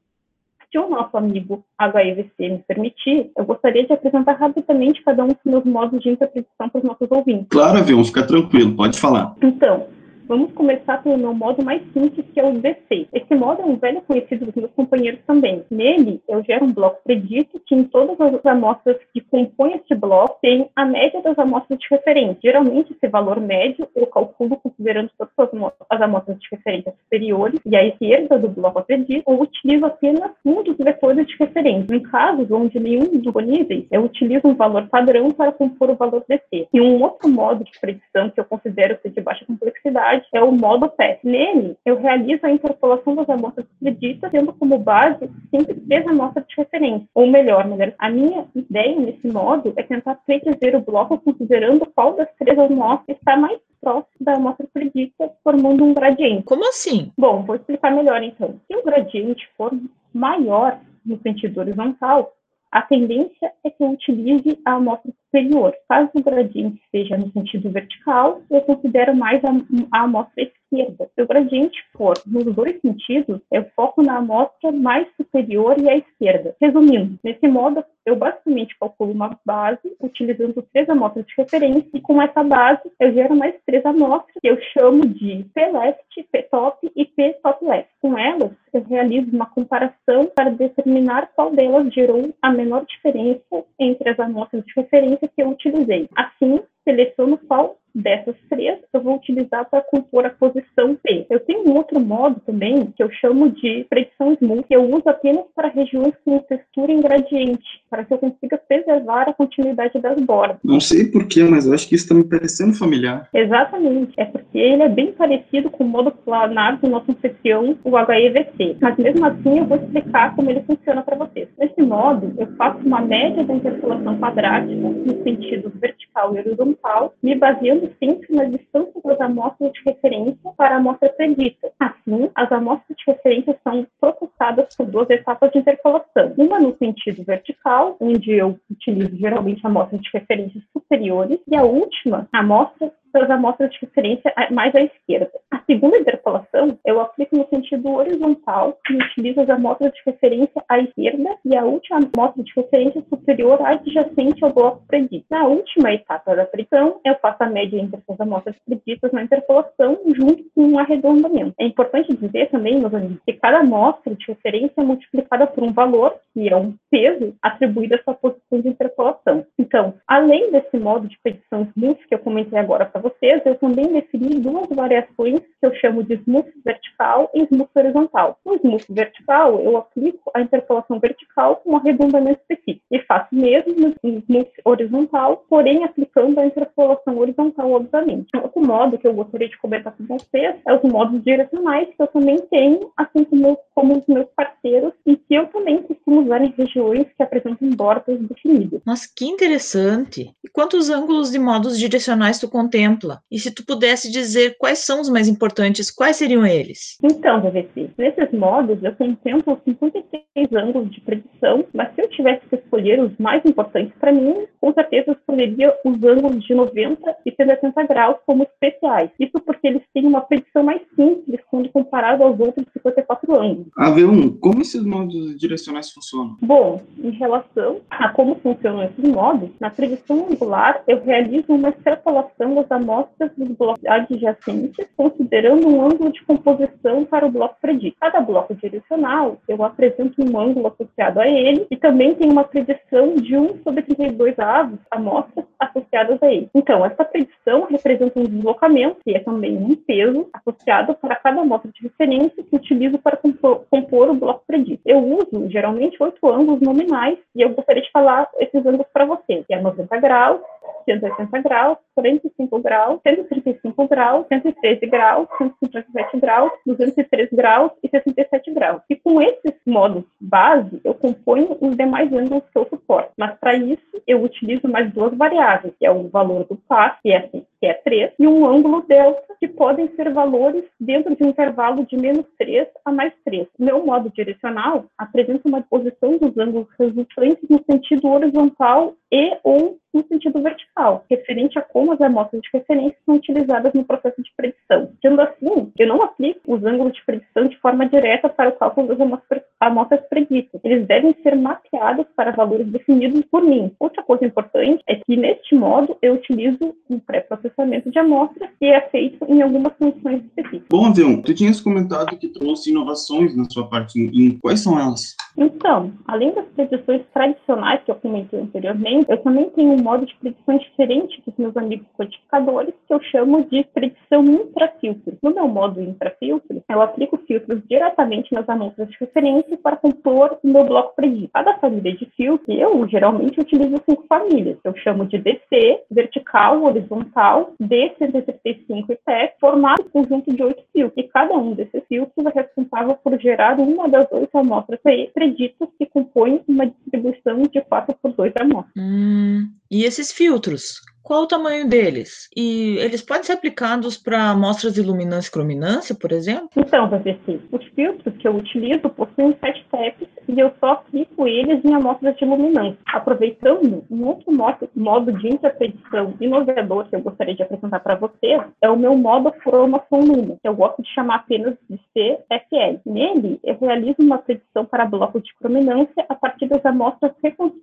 Se 0.70 0.78
o 0.78 0.88
nosso 0.88 1.16
amigo 1.16 1.64
HIVC 1.80 2.48
me 2.48 2.58
permitir, 2.58 3.30
eu 3.36 3.44
gostaria 3.44 3.86
de 3.86 3.92
apresentar 3.92 4.32
rapidamente 4.32 5.02
cada 5.02 5.24
um 5.24 5.28
dos 5.28 5.44
meus 5.44 5.64
modos 5.64 6.00
de 6.00 6.10
interpretação 6.10 6.68
para 6.68 6.78
os 6.78 6.84
nossos 6.84 7.10
ouvintes. 7.10 7.46
Claro, 7.48 7.78
Avião, 7.78 8.04
fica 8.04 8.26
tranquilo, 8.26 8.74
pode 8.74 8.98
falar. 8.98 9.34
Então, 9.42 9.86
Vamos 10.28 10.52
começar 10.52 11.02
pelo 11.02 11.17
meu 11.17 11.32
modo 11.32 11.64
mais 11.64 11.81
simples, 11.93 12.26
que 12.34 12.40
é 12.40 12.44
o 12.44 12.52
DC. 12.52 13.08
Esse 13.12 13.34
modo 13.34 13.62
é 13.62 13.64
um 13.64 13.76
velho 13.76 14.02
conhecido 14.02 14.46
dos 14.46 14.55
meus 14.56 14.73
companheiros 14.73 15.20
também. 15.25 15.64
Nele, 15.70 16.20
eu 16.28 16.43
gero 16.43 16.64
um 16.64 16.73
bloco 16.73 17.00
predito 17.05 17.61
que 17.64 17.76
em 17.76 17.84
todas 17.84 18.20
as 18.20 18.44
amostras 18.44 18.96
que 19.12 19.20
compõem 19.20 19.75
este 19.75 19.94
bloco 19.94 20.38
tem 20.43 20.69
a 20.75 20.84
média 20.84 21.23
das 21.23 21.38
amostras 21.38 21.78
de 21.78 21.87
referência. 21.88 22.38
Geralmente, 22.43 22.93
esse 22.93 23.08
valor 23.08 23.40
médio 23.40 23.88
eu 23.94 24.06
calculo 24.08 24.56
considerando 24.56 25.11
todas 25.17 25.73
as 25.88 26.00
amostras 26.00 26.38
de 26.40 26.49
referência 26.50 26.93
superiores 27.05 27.61
e 27.64 27.76
a 27.76 27.87
esquerda 27.87 28.38
do 28.38 28.49
bloco 28.49 28.82
predito, 28.82 29.23
ou 29.26 29.43
utilizo 29.43 29.87
apenas 29.87 30.32
um 30.44 30.62
dos 30.62 30.76
vetores 30.76 31.26
de 31.26 31.37
referência. 31.38 31.94
Em 31.94 32.00
casos 32.00 32.50
onde 32.50 32.81
nenhum 32.81 33.05
dos 33.05 33.23
disponíveis, 33.23 33.84
eu 33.90 34.02
utilizo 34.02 34.49
um 34.49 34.55
valor 34.55 34.88
padrão 34.88 35.31
para 35.31 35.52
compor 35.52 35.90
o 35.90 35.94
valor 35.94 36.25
DC. 36.28 36.69
E 36.73 36.81
um 36.81 37.02
outro 37.02 37.28
modo 37.28 37.64
de 37.64 37.70
predição 37.81 38.31
que 38.31 38.40
eu 38.40 38.44
considero 38.44 38.99
ser 39.02 39.11
de 39.11 39.20
baixa 39.20 39.44
complexidade 39.44 40.15
é 40.32 40.42
o 40.42 40.52
modo 40.52 40.88
PET. 40.88 41.20
Nele, 41.24 41.76
eu 41.84 41.96
realizo 41.96 42.44
a 42.44 42.50
interpolação 42.50 43.14
das 43.14 43.28
amostras 43.28 43.66
preditas, 43.80 44.30
tendo 44.30 44.52
como 44.52 44.78
base 44.78 45.30
sempre 45.50 45.74
três 45.74 46.06
amostras 46.06 46.46
de 46.46 46.56
referência. 46.56 47.08
Ou 47.14 47.26
melhor, 47.26 47.66
melhor, 47.66 47.92
a 47.98 48.10
minha 48.10 48.46
ideia 48.54 48.98
nesse 48.98 49.26
modo 49.28 49.72
é 49.76 49.82
tentar 49.82 50.16
predizer 50.26 50.76
o 50.76 50.80
bloco 50.80 51.18
considerando 51.18 51.86
qual 51.94 52.14
das 52.14 52.28
três 52.38 52.58
amostras 52.58 53.16
está 53.16 53.36
mais 53.36 53.58
próximo 53.80 54.12
da 54.20 54.34
amostra 54.34 54.66
predita, 54.72 55.30
formando 55.44 55.84
um 55.84 55.94
gradiente. 55.94 56.44
Como 56.44 56.68
assim? 56.68 57.12
Bom, 57.16 57.42
vou 57.42 57.56
explicar 57.56 57.90
melhor 57.90 58.22
então. 58.22 58.60
Se 58.66 58.76
o 58.76 58.84
gradiente 58.84 59.48
for 59.56 59.72
maior 60.12 60.80
no 61.04 61.20
sentido 61.20 61.60
horizontal, 61.60 62.32
a 62.70 62.82
tendência 62.82 63.52
é 63.64 63.70
que 63.70 63.82
eu 63.82 63.90
utilize 63.90 64.58
a 64.64 64.72
amostra 64.72 65.12
superior. 65.26 65.75
Caso 65.88 66.11
o 66.14 66.23
gradiente 66.23 66.81
seja 66.90 67.17
no 67.17 67.31
sentido 67.32 67.70
vertical, 67.70 68.40
eu 68.50 68.61
considero 68.62 69.14
mais 69.14 69.43
a, 69.44 69.50
a 69.93 70.02
amostra 70.02 70.43
esquerda. 70.43 71.08
Se 71.14 71.23
o 71.23 71.26
gradiente 71.26 71.78
for 71.93 72.14
nos 72.26 72.44
dois 72.55 72.81
sentidos, 72.81 73.40
eu 73.52 73.67
foco 73.76 74.02
na 74.02 74.17
amostra 74.17 74.73
mais 74.73 75.06
superior 75.17 75.76
e 75.78 75.88
à 75.88 75.96
esquerda. 75.96 76.55
Resumindo, 76.61 77.19
nesse 77.23 77.46
modo, 77.46 77.84
eu 78.05 78.17
basicamente 78.17 78.76
calculo 78.78 79.12
uma 79.12 79.38
base 79.44 79.96
utilizando 80.00 80.62
três 80.73 80.88
amostras 80.88 81.26
de 81.26 81.34
referência 81.37 81.90
e 81.93 82.00
com 82.00 82.23
essa 82.23 82.43
base 82.43 82.82
eu 83.00 83.12
gero 83.12 83.37
mais 83.37 83.55
três 83.67 83.84
amostras 83.84 84.37
que 84.40 84.49
eu 84.49 84.58
chamo 84.73 85.06
de 85.06 85.44
P-left, 85.52 86.05
P-top 86.31 86.90
e 86.94 87.05
P-top-left. 87.05 87.90
Com 88.00 88.17
elas, 88.17 88.52
eu 88.73 88.82
realizo 88.84 89.31
uma 89.32 89.46
comparação 89.46 90.31
para 90.34 90.50
determinar 90.50 91.31
qual 91.34 91.50
delas 91.50 91.93
gerou 91.93 92.32
a 92.40 92.52
menor 92.52 92.84
diferença 92.87 93.64
entre 93.78 94.11
as 94.11 94.20
amostras 94.20 94.64
de 94.64 94.73
referência 94.76 95.15
que 95.18 95.42
eu 95.42 95.50
utilizei. 95.50 96.08
Assim, 96.16 96.60
seleciono 96.86 97.38
qual 97.48 97.76
dessas 97.96 98.34
três 98.50 98.78
eu 98.92 99.00
vou 99.00 99.16
utilizar 99.16 99.68
para 99.70 99.80
compor 99.80 100.26
a 100.26 100.30
posição 100.30 100.96
P. 101.02 101.26
Eu 101.30 101.40
tenho 101.40 101.66
um 101.66 101.74
outro 101.76 101.98
modo 101.98 102.40
também 102.44 102.92
que 102.94 103.02
eu 103.02 103.10
chamo 103.10 103.50
de 103.50 103.86
predição 103.88 104.32
smooth, 104.34 104.64
que 104.64 104.76
eu 104.76 104.84
uso 104.84 105.08
apenas 105.08 105.44
para 105.54 105.68
regiões 105.68 106.12
com 106.24 106.38
textura 106.40 106.92
em 106.92 107.00
gradiente, 107.00 107.64
para 107.88 108.04
que 108.04 108.12
eu 108.12 108.18
consiga 108.18 108.58
preservar 108.58 109.28
a 109.28 109.32
continuidade 109.32 109.98
das 109.98 110.20
bordas. 110.20 110.58
Não 110.62 110.80
sei 110.80 111.06
porquê, 111.06 111.42
mas 111.44 111.66
eu 111.66 111.72
acho 111.72 111.88
que 111.88 111.94
isso 111.94 112.04
está 112.04 112.14
me 112.14 112.24
parecendo 112.24 112.74
familiar. 112.74 113.28
Exatamente, 113.32 114.12
é 114.18 114.26
porque 114.26 114.58
ele 114.58 114.82
é 114.82 114.88
bem 114.88 115.12
parecido 115.12 115.70
com 115.70 115.84
o 115.84 115.88
modo 115.88 116.10
planar 116.10 116.78
do 116.78 116.88
nosso 116.88 117.10
anfitrião, 117.10 117.78
o 117.82 117.98
HEVC. 117.98 118.76
Mas 118.80 118.96
mesmo 118.98 119.24
assim 119.24 119.58
eu 119.58 119.64
vou 119.64 119.78
explicar 119.78 120.34
como 120.36 120.50
ele 120.50 120.62
funciona 120.62 121.02
para 121.02 121.16
vocês. 121.16 121.48
Nesse 121.58 121.80
modo, 121.82 122.34
eu 122.36 122.46
faço 122.56 122.78
uma 122.86 123.00
média 123.00 123.42
da 123.44 123.54
interpolação 123.54 124.18
quadrática 124.18 124.74
no 124.74 125.22
sentido 125.22 125.72
vertical 125.76 126.34
e 126.34 126.40
horizontal, 126.40 126.75
me 127.23 127.34
baseando 127.34 127.93
sempre 127.99 128.34
na 128.34 128.44
distância 128.44 129.00
das 129.05 129.20
amostras 129.20 129.73
de 129.73 129.81
referência 129.84 130.52
para 130.56 130.75
a 130.75 130.78
amostra 130.78 131.08
predita. 131.11 131.73
Assim, 131.78 132.31
as 132.34 132.50
amostras 132.52 132.96
de 132.96 133.05
referência 133.06 133.58
são 133.62 133.87
processadas 134.00 134.75
por 134.76 134.87
duas 134.87 135.08
etapas 135.11 135.50
de 135.52 135.58
interpolação. 135.58 136.34
Uma 136.37 136.61
no 136.61 136.76
sentido 136.76 137.25
vertical, 137.25 137.96
onde 138.00 138.32
eu 138.32 138.58
utilizo 138.70 139.17
geralmente 139.17 139.67
amostras 139.67 140.00
de 140.00 140.11
referência 140.12 140.61
superiores, 140.73 141.40
e 141.46 141.56
a 141.56 141.62
última, 141.62 142.28
a 142.32 142.40
amostra 142.40 142.93
das 143.20 143.30
amostras 143.30 143.70
de 143.70 143.78
referência 143.80 144.32
mais 144.50 144.75
à 144.75 144.80
esquerda. 144.82 145.30
A 145.50 145.61
segunda 145.66 145.99
interpolação 145.99 146.78
eu 146.85 147.00
aplico 147.00 147.37
no 147.37 147.49
sentido 147.49 147.90
horizontal 147.92 148.78
e 148.90 148.94
utilizo 148.94 149.40
as 149.40 149.49
amostras 149.49 149.92
de 149.92 150.00
referência 150.04 150.62
à 150.68 150.78
esquerda 150.78 151.37
e 151.44 151.56
a 151.56 151.64
última 151.64 151.99
amostra 151.99 152.42
de 152.42 152.52
referência 152.54 153.02
superior 153.08 153.61
adjacente 153.62 154.44
ao 154.44 154.52
bloco 154.52 154.82
predito. 154.87 155.25
Na 155.30 155.46
última 155.46 155.92
etapa 155.92 156.37
da 156.37 156.44
predição, 156.44 157.00
eu 157.04 157.14
faço 157.16 157.42
a 157.42 157.49
média 157.49 157.80
entre 157.80 158.00
essas 158.00 158.20
amostras 158.20 158.54
preditas 158.66 159.12
na 159.12 159.23
interpolação 159.23 159.99
junto 160.14 160.44
com 160.54 160.62
um 160.62 160.78
arredondamento. 160.78 161.54
É 161.58 161.66
importante 161.66 162.14
dizer 162.16 162.50
também, 162.50 162.78
meus 162.78 162.94
amigos, 162.94 163.18
que 163.25 163.32
cada 163.35 163.61
amostra 163.61 164.14
de 164.14 164.26
referência 164.26 164.75
é 164.76 164.85
multiplicada 164.85 165.46
por 165.46 165.64
um 165.64 165.73
valor, 165.73 166.14
que 166.35 166.49
é 166.49 166.56
um 166.56 166.75
peso, 166.90 167.35
atribuído 167.42 167.94
a 167.94 168.02
sua 168.02 168.14
posição 168.14 168.61
de 168.61 168.68
interpolação. 168.68 169.46
Então, 169.58 169.94
além 170.06 170.50
desse 170.50 170.76
modo 170.78 171.08
de 171.08 171.18
predição 171.23 171.68
smooth 171.76 171.99
que 172.06 172.14
eu 172.14 172.18
comentei 172.18 172.58
agora 172.58 172.85
para 172.85 173.00
vocês, 173.06 173.42
eu 173.44 173.54
também 173.56 173.92
defini 173.92 174.40
duas 174.40 174.68
variações 174.68 175.40
que 175.40 175.66
eu 175.66 175.75
chamo 175.76 176.02
de 176.02 176.14
smooth 176.14 176.50
vertical 176.64 177.30
e 177.34 177.42
smooth 177.44 177.70
horizontal. 177.75 178.38
No 178.44 178.54
smooth 178.56 178.86
vertical, 178.90 179.60
eu 179.60 179.76
aplico 179.76 180.30
a 180.34 180.40
interpolação 180.40 180.98
vertical 180.98 181.56
com 181.56 181.72
um 181.72 181.76
arredondamento 181.76 182.40
específico 182.40 182.84
e 182.90 182.98
faço 183.00 183.28
mesmo 183.32 183.75
no 183.76 183.94
smooth 184.02 184.50
horizontal, 184.64 185.44
porém 185.48 185.84
aplicando 185.84 186.38
a 186.38 186.46
interpolação 186.46 187.18
horizontal, 187.18 187.72
obviamente. 187.72 188.28
Outro 188.36 188.66
modo 188.66 188.98
que 188.98 189.06
eu 189.06 189.14
gostaria 189.14 189.48
de 189.48 189.58
comentar 189.58 189.94
com 189.96 190.04
vocês 190.06 190.56
é 190.66 190.75
os 190.75 190.82
modos 190.82 191.22
direcionais 191.22 191.88
que 191.88 192.02
eu 192.02 192.06
também 192.08 192.38
tenho, 192.50 192.90
assim 192.96 193.25
como, 193.25 193.58
como 193.75 193.98
os 193.98 194.06
meus 194.06 194.26
parceiros, 194.34 194.92
e 195.04 195.16
que 195.16 195.34
eu 195.34 195.46
também 195.48 195.82
costumo 195.82 196.22
usar 196.22 196.42
em 196.42 196.54
regiões 196.56 197.06
que 197.16 197.22
apresentam 197.22 197.70
bordas 197.70 198.18
definidas. 198.20 198.80
Nossa, 198.84 199.08
que 199.14 199.26
interessante! 199.26 200.32
E 200.44 200.48
quantos 200.48 200.90
ângulos 200.90 201.30
de 201.30 201.38
modos 201.38 201.78
direcionais 201.78 202.38
tu 202.38 202.48
contempla? 202.48 202.95
E 203.30 203.38
se 203.38 203.50
tu 203.50 203.64
pudesse 203.64 204.10
dizer 204.10 204.56
quais 204.58 204.80
são 204.80 205.00
os 205.00 205.08
mais 205.08 205.28
importantes, 205.28 205.90
quais 205.90 206.16
seriam 206.16 206.46
eles? 206.46 206.96
Então, 207.02 207.40
VVC, 207.40 207.90
nesses 207.96 208.32
modos 208.32 208.82
eu 208.82 208.94
contemplo 208.94 209.60
53 209.64 210.52
ângulos 210.54 210.90
de 210.90 211.00
predição, 211.00 211.64
mas 211.72 211.94
se 211.94 212.02
eu 212.02 212.08
tivesse 212.10 212.46
que 212.48 212.56
escolher 212.56 213.00
os 213.00 213.16
mais 213.18 213.44
importantes 213.44 213.92
para 213.98 214.12
mim, 214.12 214.46
com 214.60 214.72
certeza 214.72 215.04
eu 215.08 215.14
escolheria 215.14 215.74
os 215.84 216.02
ângulos 216.04 216.44
de 216.44 216.54
90 216.54 217.16
e 217.24 217.32
180 217.32 217.82
graus 217.84 218.16
como 218.26 218.42
especiais. 218.42 219.10
Isso 219.18 219.40
porque 219.44 219.66
eles 219.66 219.82
têm 219.94 220.06
uma 220.06 220.20
predição 220.20 220.62
mais 220.62 220.82
simples 220.94 221.40
quando 221.50 221.68
comparado 221.70 222.22
aos 222.22 222.38
outros 222.38 222.66
54 222.72 223.40
ângulos. 223.40 223.68
AV1, 223.78 224.38
como 224.40 224.62
esses 224.62 224.82
modos 224.84 225.06
modos 225.06 225.36
direcionais 225.36 225.90
funcionam? 225.90 226.36
Bom, 226.42 226.82
em 226.98 227.10
relação 227.10 227.80
a 227.90 228.08
como 228.10 228.36
funcionam 228.36 228.82
esses 228.84 229.04
modos, 229.08 229.50
na 229.60 229.70
predição 229.70 230.26
angular 230.30 230.82
eu 230.86 231.02
realizo 231.02 231.52
uma 231.52 231.70
extrapolação 231.70 232.54
das 232.54 232.70
amostras 232.76 233.30
dos 233.37 233.49
blocos 233.49 233.85
adjacentes, 233.87 234.87
considerando 234.97 235.68
um 235.68 235.85
ângulo 235.85 236.12
de 236.12 236.25
composição 236.25 237.04
para 237.04 237.26
o 237.26 237.30
bloco 237.30 237.56
predito. 237.61 237.97
Cada 238.00 238.21
bloco 238.21 238.54
direcional 238.54 239.38
eu 239.49 239.62
apresento 239.64 240.14
um 240.23 240.38
ângulo 240.38 240.68
associado 240.68 241.21
a 241.21 241.26
ele 241.26 241.66
e 241.71 241.76
também 241.76 242.14
tem 242.14 242.30
uma 242.30 242.45
predição 242.45 243.16
de 243.16 243.37
1 243.37 243.62
sobre 243.62 243.83
32 243.83 244.38
avos 244.38 244.78
amostras 244.90 245.45
associadas 245.59 246.23
a 246.23 246.30
ele. 246.30 246.49
Então, 246.54 246.85
essa 246.85 247.04
predição 247.04 247.66
representa 247.68 248.21
um 248.21 248.25
deslocamento, 248.25 248.99
que 249.04 249.14
é 249.14 249.21
também 249.21 249.56
um 249.56 249.75
peso 249.75 250.28
associado 250.33 250.95
para 250.95 251.16
cada 251.16 251.40
amostra 251.40 251.71
de 251.73 251.83
referência 251.83 252.42
que 252.42 252.56
utilizo 252.56 252.99
para 252.99 253.16
compor, 253.16 253.64
compor 253.71 254.11
o 254.11 254.14
bloco 254.14 254.42
predito. 254.47 254.83
Eu 254.85 254.99
uso, 254.99 255.49
geralmente, 255.50 255.97
oito 256.02 256.26
ângulos 256.28 256.61
nominais 256.61 257.18
e 257.35 257.42
eu 257.42 257.50
gostaria 257.50 257.83
de 257.83 257.90
falar 257.90 258.28
esses 258.38 258.64
ângulos 258.64 258.87
para 258.92 259.04
vocês, 259.04 259.45
que 259.47 259.54
é 259.54 259.61
90 259.61 259.97
graus, 259.99 260.40
180 260.87 261.43
graus, 261.43 261.78
45 261.95 262.59
graus, 262.61 263.00
135 263.02 263.88
graus, 263.88 264.26
113 264.28 264.87
graus, 264.87 265.28
157 265.37 266.21
graus, 266.21 266.52
203 266.64 267.28
graus 267.33 267.73
e 267.83 267.88
67 267.88 268.52
graus. 268.52 268.81
E 268.88 268.97
com 268.97 269.21
esses 269.21 269.55
modos 269.66 270.05
base, 270.21 270.81
eu 270.85 270.95
componho 270.95 271.57
os 271.61 271.76
demais 271.76 272.12
ângulos 272.12 272.45
que 272.50 272.59
eu 272.59 272.66
suporto. 272.69 273.11
Mas 273.19 273.37
para 273.38 273.55
isso, 273.55 273.83
eu 274.07 274.23
utilizo 274.23 274.69
mais 274.69 274.93
duas 274.93 275.16
variáveis, 275.16 275.75
que 275.78 275.85
é 275.85 275.90
o 275.90 276.09
valor 276.09 276.45
do 276.45 276.57
par, 276.57 277.00
que 277.02 277.11
é, 277.11 277.19
assim, 277.19 277.45
que 277.61 277.66
é 277.66 277.75
3, 277.75 278.12
e 278.19 278.26
um 278.26 278.47
ângulo 278.47 278.83
delta, 278.83 279.23
que 279.40 279.49
podem 279.49 279.88
ser 279.97 280.12
valores 280.12 280.64
dentro 280.81 281.14
de 281.14 281.25
um 281.25 281.28
intervalo 281.28 281.85
de 281.85 281.97
menos 281.97 282.25
3 282.38 282.69
a 282.85 282.93
mais 282.93 283.12
3. 283.25 283.47
Meu 283.59 283.85
modo 283.85 284.11
direcional 284.11 284.85
apresenta 284.97 285.49
uma 285.49 285.62
posição 285.62 286.16
dos 286.19 286.37
ângulos 286.38 286.69
resultantes 286.78 287.49
no 287.49 287.62
sentido 287.69 288.09
horizontal 288.09 288.95
e 289.16 289.38
ou 289.42 289.78
no 289.94 290.06
sentido 290.06 290.42
vertical, 290.42 291.06
referente 291.11 291.58
a 291.58 291.62
como 291.62 291.92
as 291.92 292.00
amostras 292.02 292.42
de 292.42 292.50
referência 292.52 292.99
são 293.06 293.14
utilizadas 293.14 293.73
no 293.73 293.82
processo 293.82 294.23
de 294.23 294.30
predição. 294.37 294.90
Sendo 295.00 295.23
assim, 295.23 295.73
eu 295.78 295.88
não 295.88 296.02
aplico 296.02 296.54
os 296.54 296.62
ângulos 296.64 296.92
de 296.92 297.04
predição 297.04 297.46
de 297.46 297.56
forma 297.58 297.88
direta 297.88 298.28
para 298.28 298.50
o 298.50 298.52
cálculo 298.52 298.88
das 298.88 299.00
amostras, 299.00 300.00
preditas. 300.11 300.61
Eles 300.62 300.87
devem 300.87 301.14
ser 301.23 301.35
mapeados 301.35 302.04
para 302.14 302.32
valores 302.32 302.66
definidos 302.66 303.23
por 303.30 303.42
mim. 303.42 303.73
Outra 303.80 304.02
coisa 304.02 304.26
importante 304.26 304.82
é 304.87 304.96
que, 304.96 305.16
neste 305.16 305.54
modo, 305.54 305.96
eu 306.02 306.14
utilizo 306.14 306.76
um 306.90 306.99
pré-processamento 306.99 307.90
de 307.90 307.99
amostras 307.99 308.50
que 308.58 308.66
é 308.66 308.80
feito 308.88 309.25
em 309.26 309.40
algumas 309.40 309.73
funções 309.78 310.23
específicas. 310.25 310.68
Bom, 310.68 310.87
Avião, 310.87 311.23
tu 311.23 311.35
tinhas 311.35 311.61
comentado 311.61 312.16
que 312.18 312.28
trouxe 312.28 312.70
inovações 312.70 313.35
na 313.35 313.44
sua 313.49 313.66
parte. 313.68 313.99
Em 313.99 314.38
quais 314.38 314.61
são 314.61 314.78
elas? 314.78 315.16
Então, 315.37 315.93
além 316.07 316.33
das 316.33 316.47
predições 316.47 317.02
tradicionais 317.12 317.83
que 317.85 317.90
eu 317.90 317.97
comentei 317.97 318.40
anteriormente, 318.40 319.11
eu 319.11 319.19
também 319.19 319.50
tenho 319.50 319.73
um 319.73 319.83
modo 319.83 320.07
de 320.07 320.14
predição 320.16 320.57
diferente 320.57 321.23
dos 321.26 321.37
meus 321.37 321.57
amigos 321.57 321.87
codificadores, 321.97 322.75
que 322.87 322.95
eu 322.95 323.00
chamo 323.02 323.45
de 323.45 323.64
predição 323.75 324.25
intrafiltro. 324.25 325.19
No 325.23 325.35
meu 325.35 325.47
modo 325.47 325.81
intrafiltro, 325.81 326.62
eu 326.69 326.81
aplico 326.81 327.19
filtros 327.26 327.61
diretamente 327.69 328.33
nas 328.33 328.49
amostras 328.49 328.88
de 328.88 328.97
referência 328.99 329.59
para 329.59 329.76
compor 329.76 330.38
o 330.43 330.49
meu 330.49 330.64
bloco 330.64 330.97
predito. 330.97 331.31
Cada 331.33 331.59
família 331.59 331.95
de 331.95 332.07
filtros, 332.16 332.57
eu 332.57 332.88
geralmente 332.88 333.40
utilizo 333.40 333.83
cinco 333.88 334.05
famílias. 334.09 334.59
Eu 334.64 334.75
chamo 334.78 335.05
de 335.07 335.19
DC, 335.19 335.83
vertical, 335.90 336.64
horizontal, 336.64 337.52
D135 337.61 338.90
e 338.90 338.97
PEC, 339.05 339.35
formado 339.38 339.85
um 339.85 339.88
conjunto 339.90 340.35
de 340.35 340.43
oito 340.43 340.62
filtros. 340.73 341.05
E 341.05 341.09
cada 341.09 341.35
um 341.35 341.52
desses 341.52 341.83
filtros 341.88 342.26
é 342.26 342.31
responsável 342.31 342.97
por 343.02 343.19
gerar 343.19 343.59
uma 343.59 343.88
das 343.88 344.11
oito 344.12 344.37
amostras 344.38 344.81
preditas 345.26 345.68
que 345.78 345.87
compõem 345.87 346.40
uma 346.47 346.66
distribuição 346.66 347.42
de 347.42 347.61
4 347.62 347.97
por 348.00 348.12
2 348.12 348.33
amostras. 348.40 348.73
Hum, 348.76 349.49
e 349.70 349.85
esses 349.85 350.12
filtros? 350.12 350.80
Qual 351.06 351.23
o 351.23 351.28
tamanho 351.28 351.68
deles? 351.68 352.28
E 352.37 352.78
eles 352.78 353.00
podem 353.00 353.23
ser 353.23 353.35
aplicados 353.35 353.96
para 353.96 354.30
amostras 354.30 354.75
de 354.75 354.82
luminância 354.82 355.28
e 355.28 355.32
crominância, 355.32 355.94
por 355.94 356.11
exemplo? 356.11 356.50
Então, 356.56 356.90
VPC, 356.90 357.40
os 357.52 357.64
filtros 357.76 358.16
que 358.16 358.26
eu 358.26 358.35
utilizo 358.35 358.88
possuem 358.90 359.37
sete 359.38 359.64
steps 359.68 360.08
e 360.28 360.40
eu 360.40 360.52
só 360.58 360.73
aplico 360.73 361.28
eles 361.28 361.64
em 361.64 361.73
amostras 361.73 362.16
de 362.16 362.25
luminância. 362.25 362.76
Aproveitando, 362.87 363.85
um 363.88 364.04
outro 364.04 364.32
modo, 364.75 365.12
de 365.12 365.28
interpretação 365.28 366.12
inovador 366.20 366.88
que 366.88 366.96
eu 366.96 367.00
gostaria 367.00 367.37
de 367.37 367.42
apresentar 367.44 367.78
para 367.78 367.94
vocês 367.94 368.42
é 368.61 368.68
o 368.68 368.76
meu 368.76 368.96
modo 368.96 369.32
formação 369.44 370.00
luma, 370.00 370.37
que 370.42 370.49
eu 370.49 370.56
gosto 370.56 370.82
de 370.82 370.92
chamar 370.92 371.16
apenas 371.16 371.54
de 371.70 371.78
CFL. 371.94 372.80
Nele, 372.85 373.38
eu 373.44 373.56
realizo 373.61 373.99
uma 374.00 374.18
predição 374.18 374.64
para 374.64 374.85
bloco 374.85 375.20
de 375.20 375.32
crominância 375.37 376.04
a 376.08 376.16
partir 376.16 376.49
das 376.49 376.66
amostras 376.66 377.12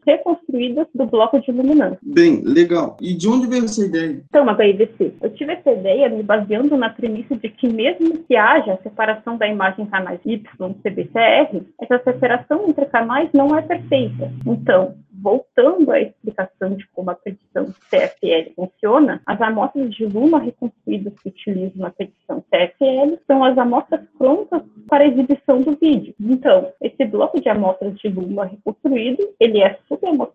reconstruídas 0.05 0.87
do 0.95 1.05
bloco 1.05 1.41
de 1.41 1.51
luminância. 1.51 1.92
Bem, 2.01 2.41
legal. 2.41 2.97
E 3.01 3.13
de 3.13 3.27
onde 3.27 3.47
veio 3.47 3.65
essa 3.65 3.85
ideia? 3.85 4.21
Então, 4.29 4.45
HIVC, 4.49 5.13
eu 5.21 5.29
tive 5.31 5.53
essa 5.53 5.71
ideia 5.71 6.09
me 6.09 6.23
baseando 6.23 6.77
na 6.77 6.89
premissa 6.89 7.35
de 7.35 7.49
que 7.49 7.67
mesmo 7.67 8.19
que 8.19 8.35
haja 8.35 8.73
a 8.73 8.81
separação 8.81 9.37
da 9.37 9.47
imagem 9.47 9.85
canais 9.85 10.19
Y 10.25 10.41
CBCR, 10.83 11.61
essa 11.79 12.03
separação 12.03 12.65
entre 12.67 12.85
canais 12.85 13.29
não 13.33 13.57
é 13.57 13.61
perfeita. 13.61 14.31
Então, 14.45 14.95
voltando 15.23 15.89
à 15.91 16.01
explicação 16.01 16.75
de 16.75 16.85
como 16.93 17.09
a 17.09 17.15
predição 17.15 17.73
CFL 17.89 18.51
funciona, 18.55 19.21
as 19.25 19.39
amostras 19.41 19.93
de 19.93 20.05
luma 20.05 20.39
reconstruídas 20.39 21.13
que 21.21 21.29
utilizam 21.29 21.85
a 21.85 21.91
predição 21.91 22.43
CFL 22.51 23.17
são 23.25 23.43
as 23.43 23.57
amostras 23.57 24.01
prontas 24.17 24.61
para 24.87 25.07
exibição 25.07 25.61
do 25.61 25.77
vídeo. 25.77 26.13
Então, 26.19 26.71
esse 26.81 27.05
bloco 27.05 27.39
de 27.39 27.47
amostras 27.47 27.95
de 27.97 28.09
luma 28.09 28.45
reconstruído, 28.45 29.33
ele 29.39 29.61
é 29.61 29.77
subamostrado 29.87 30.32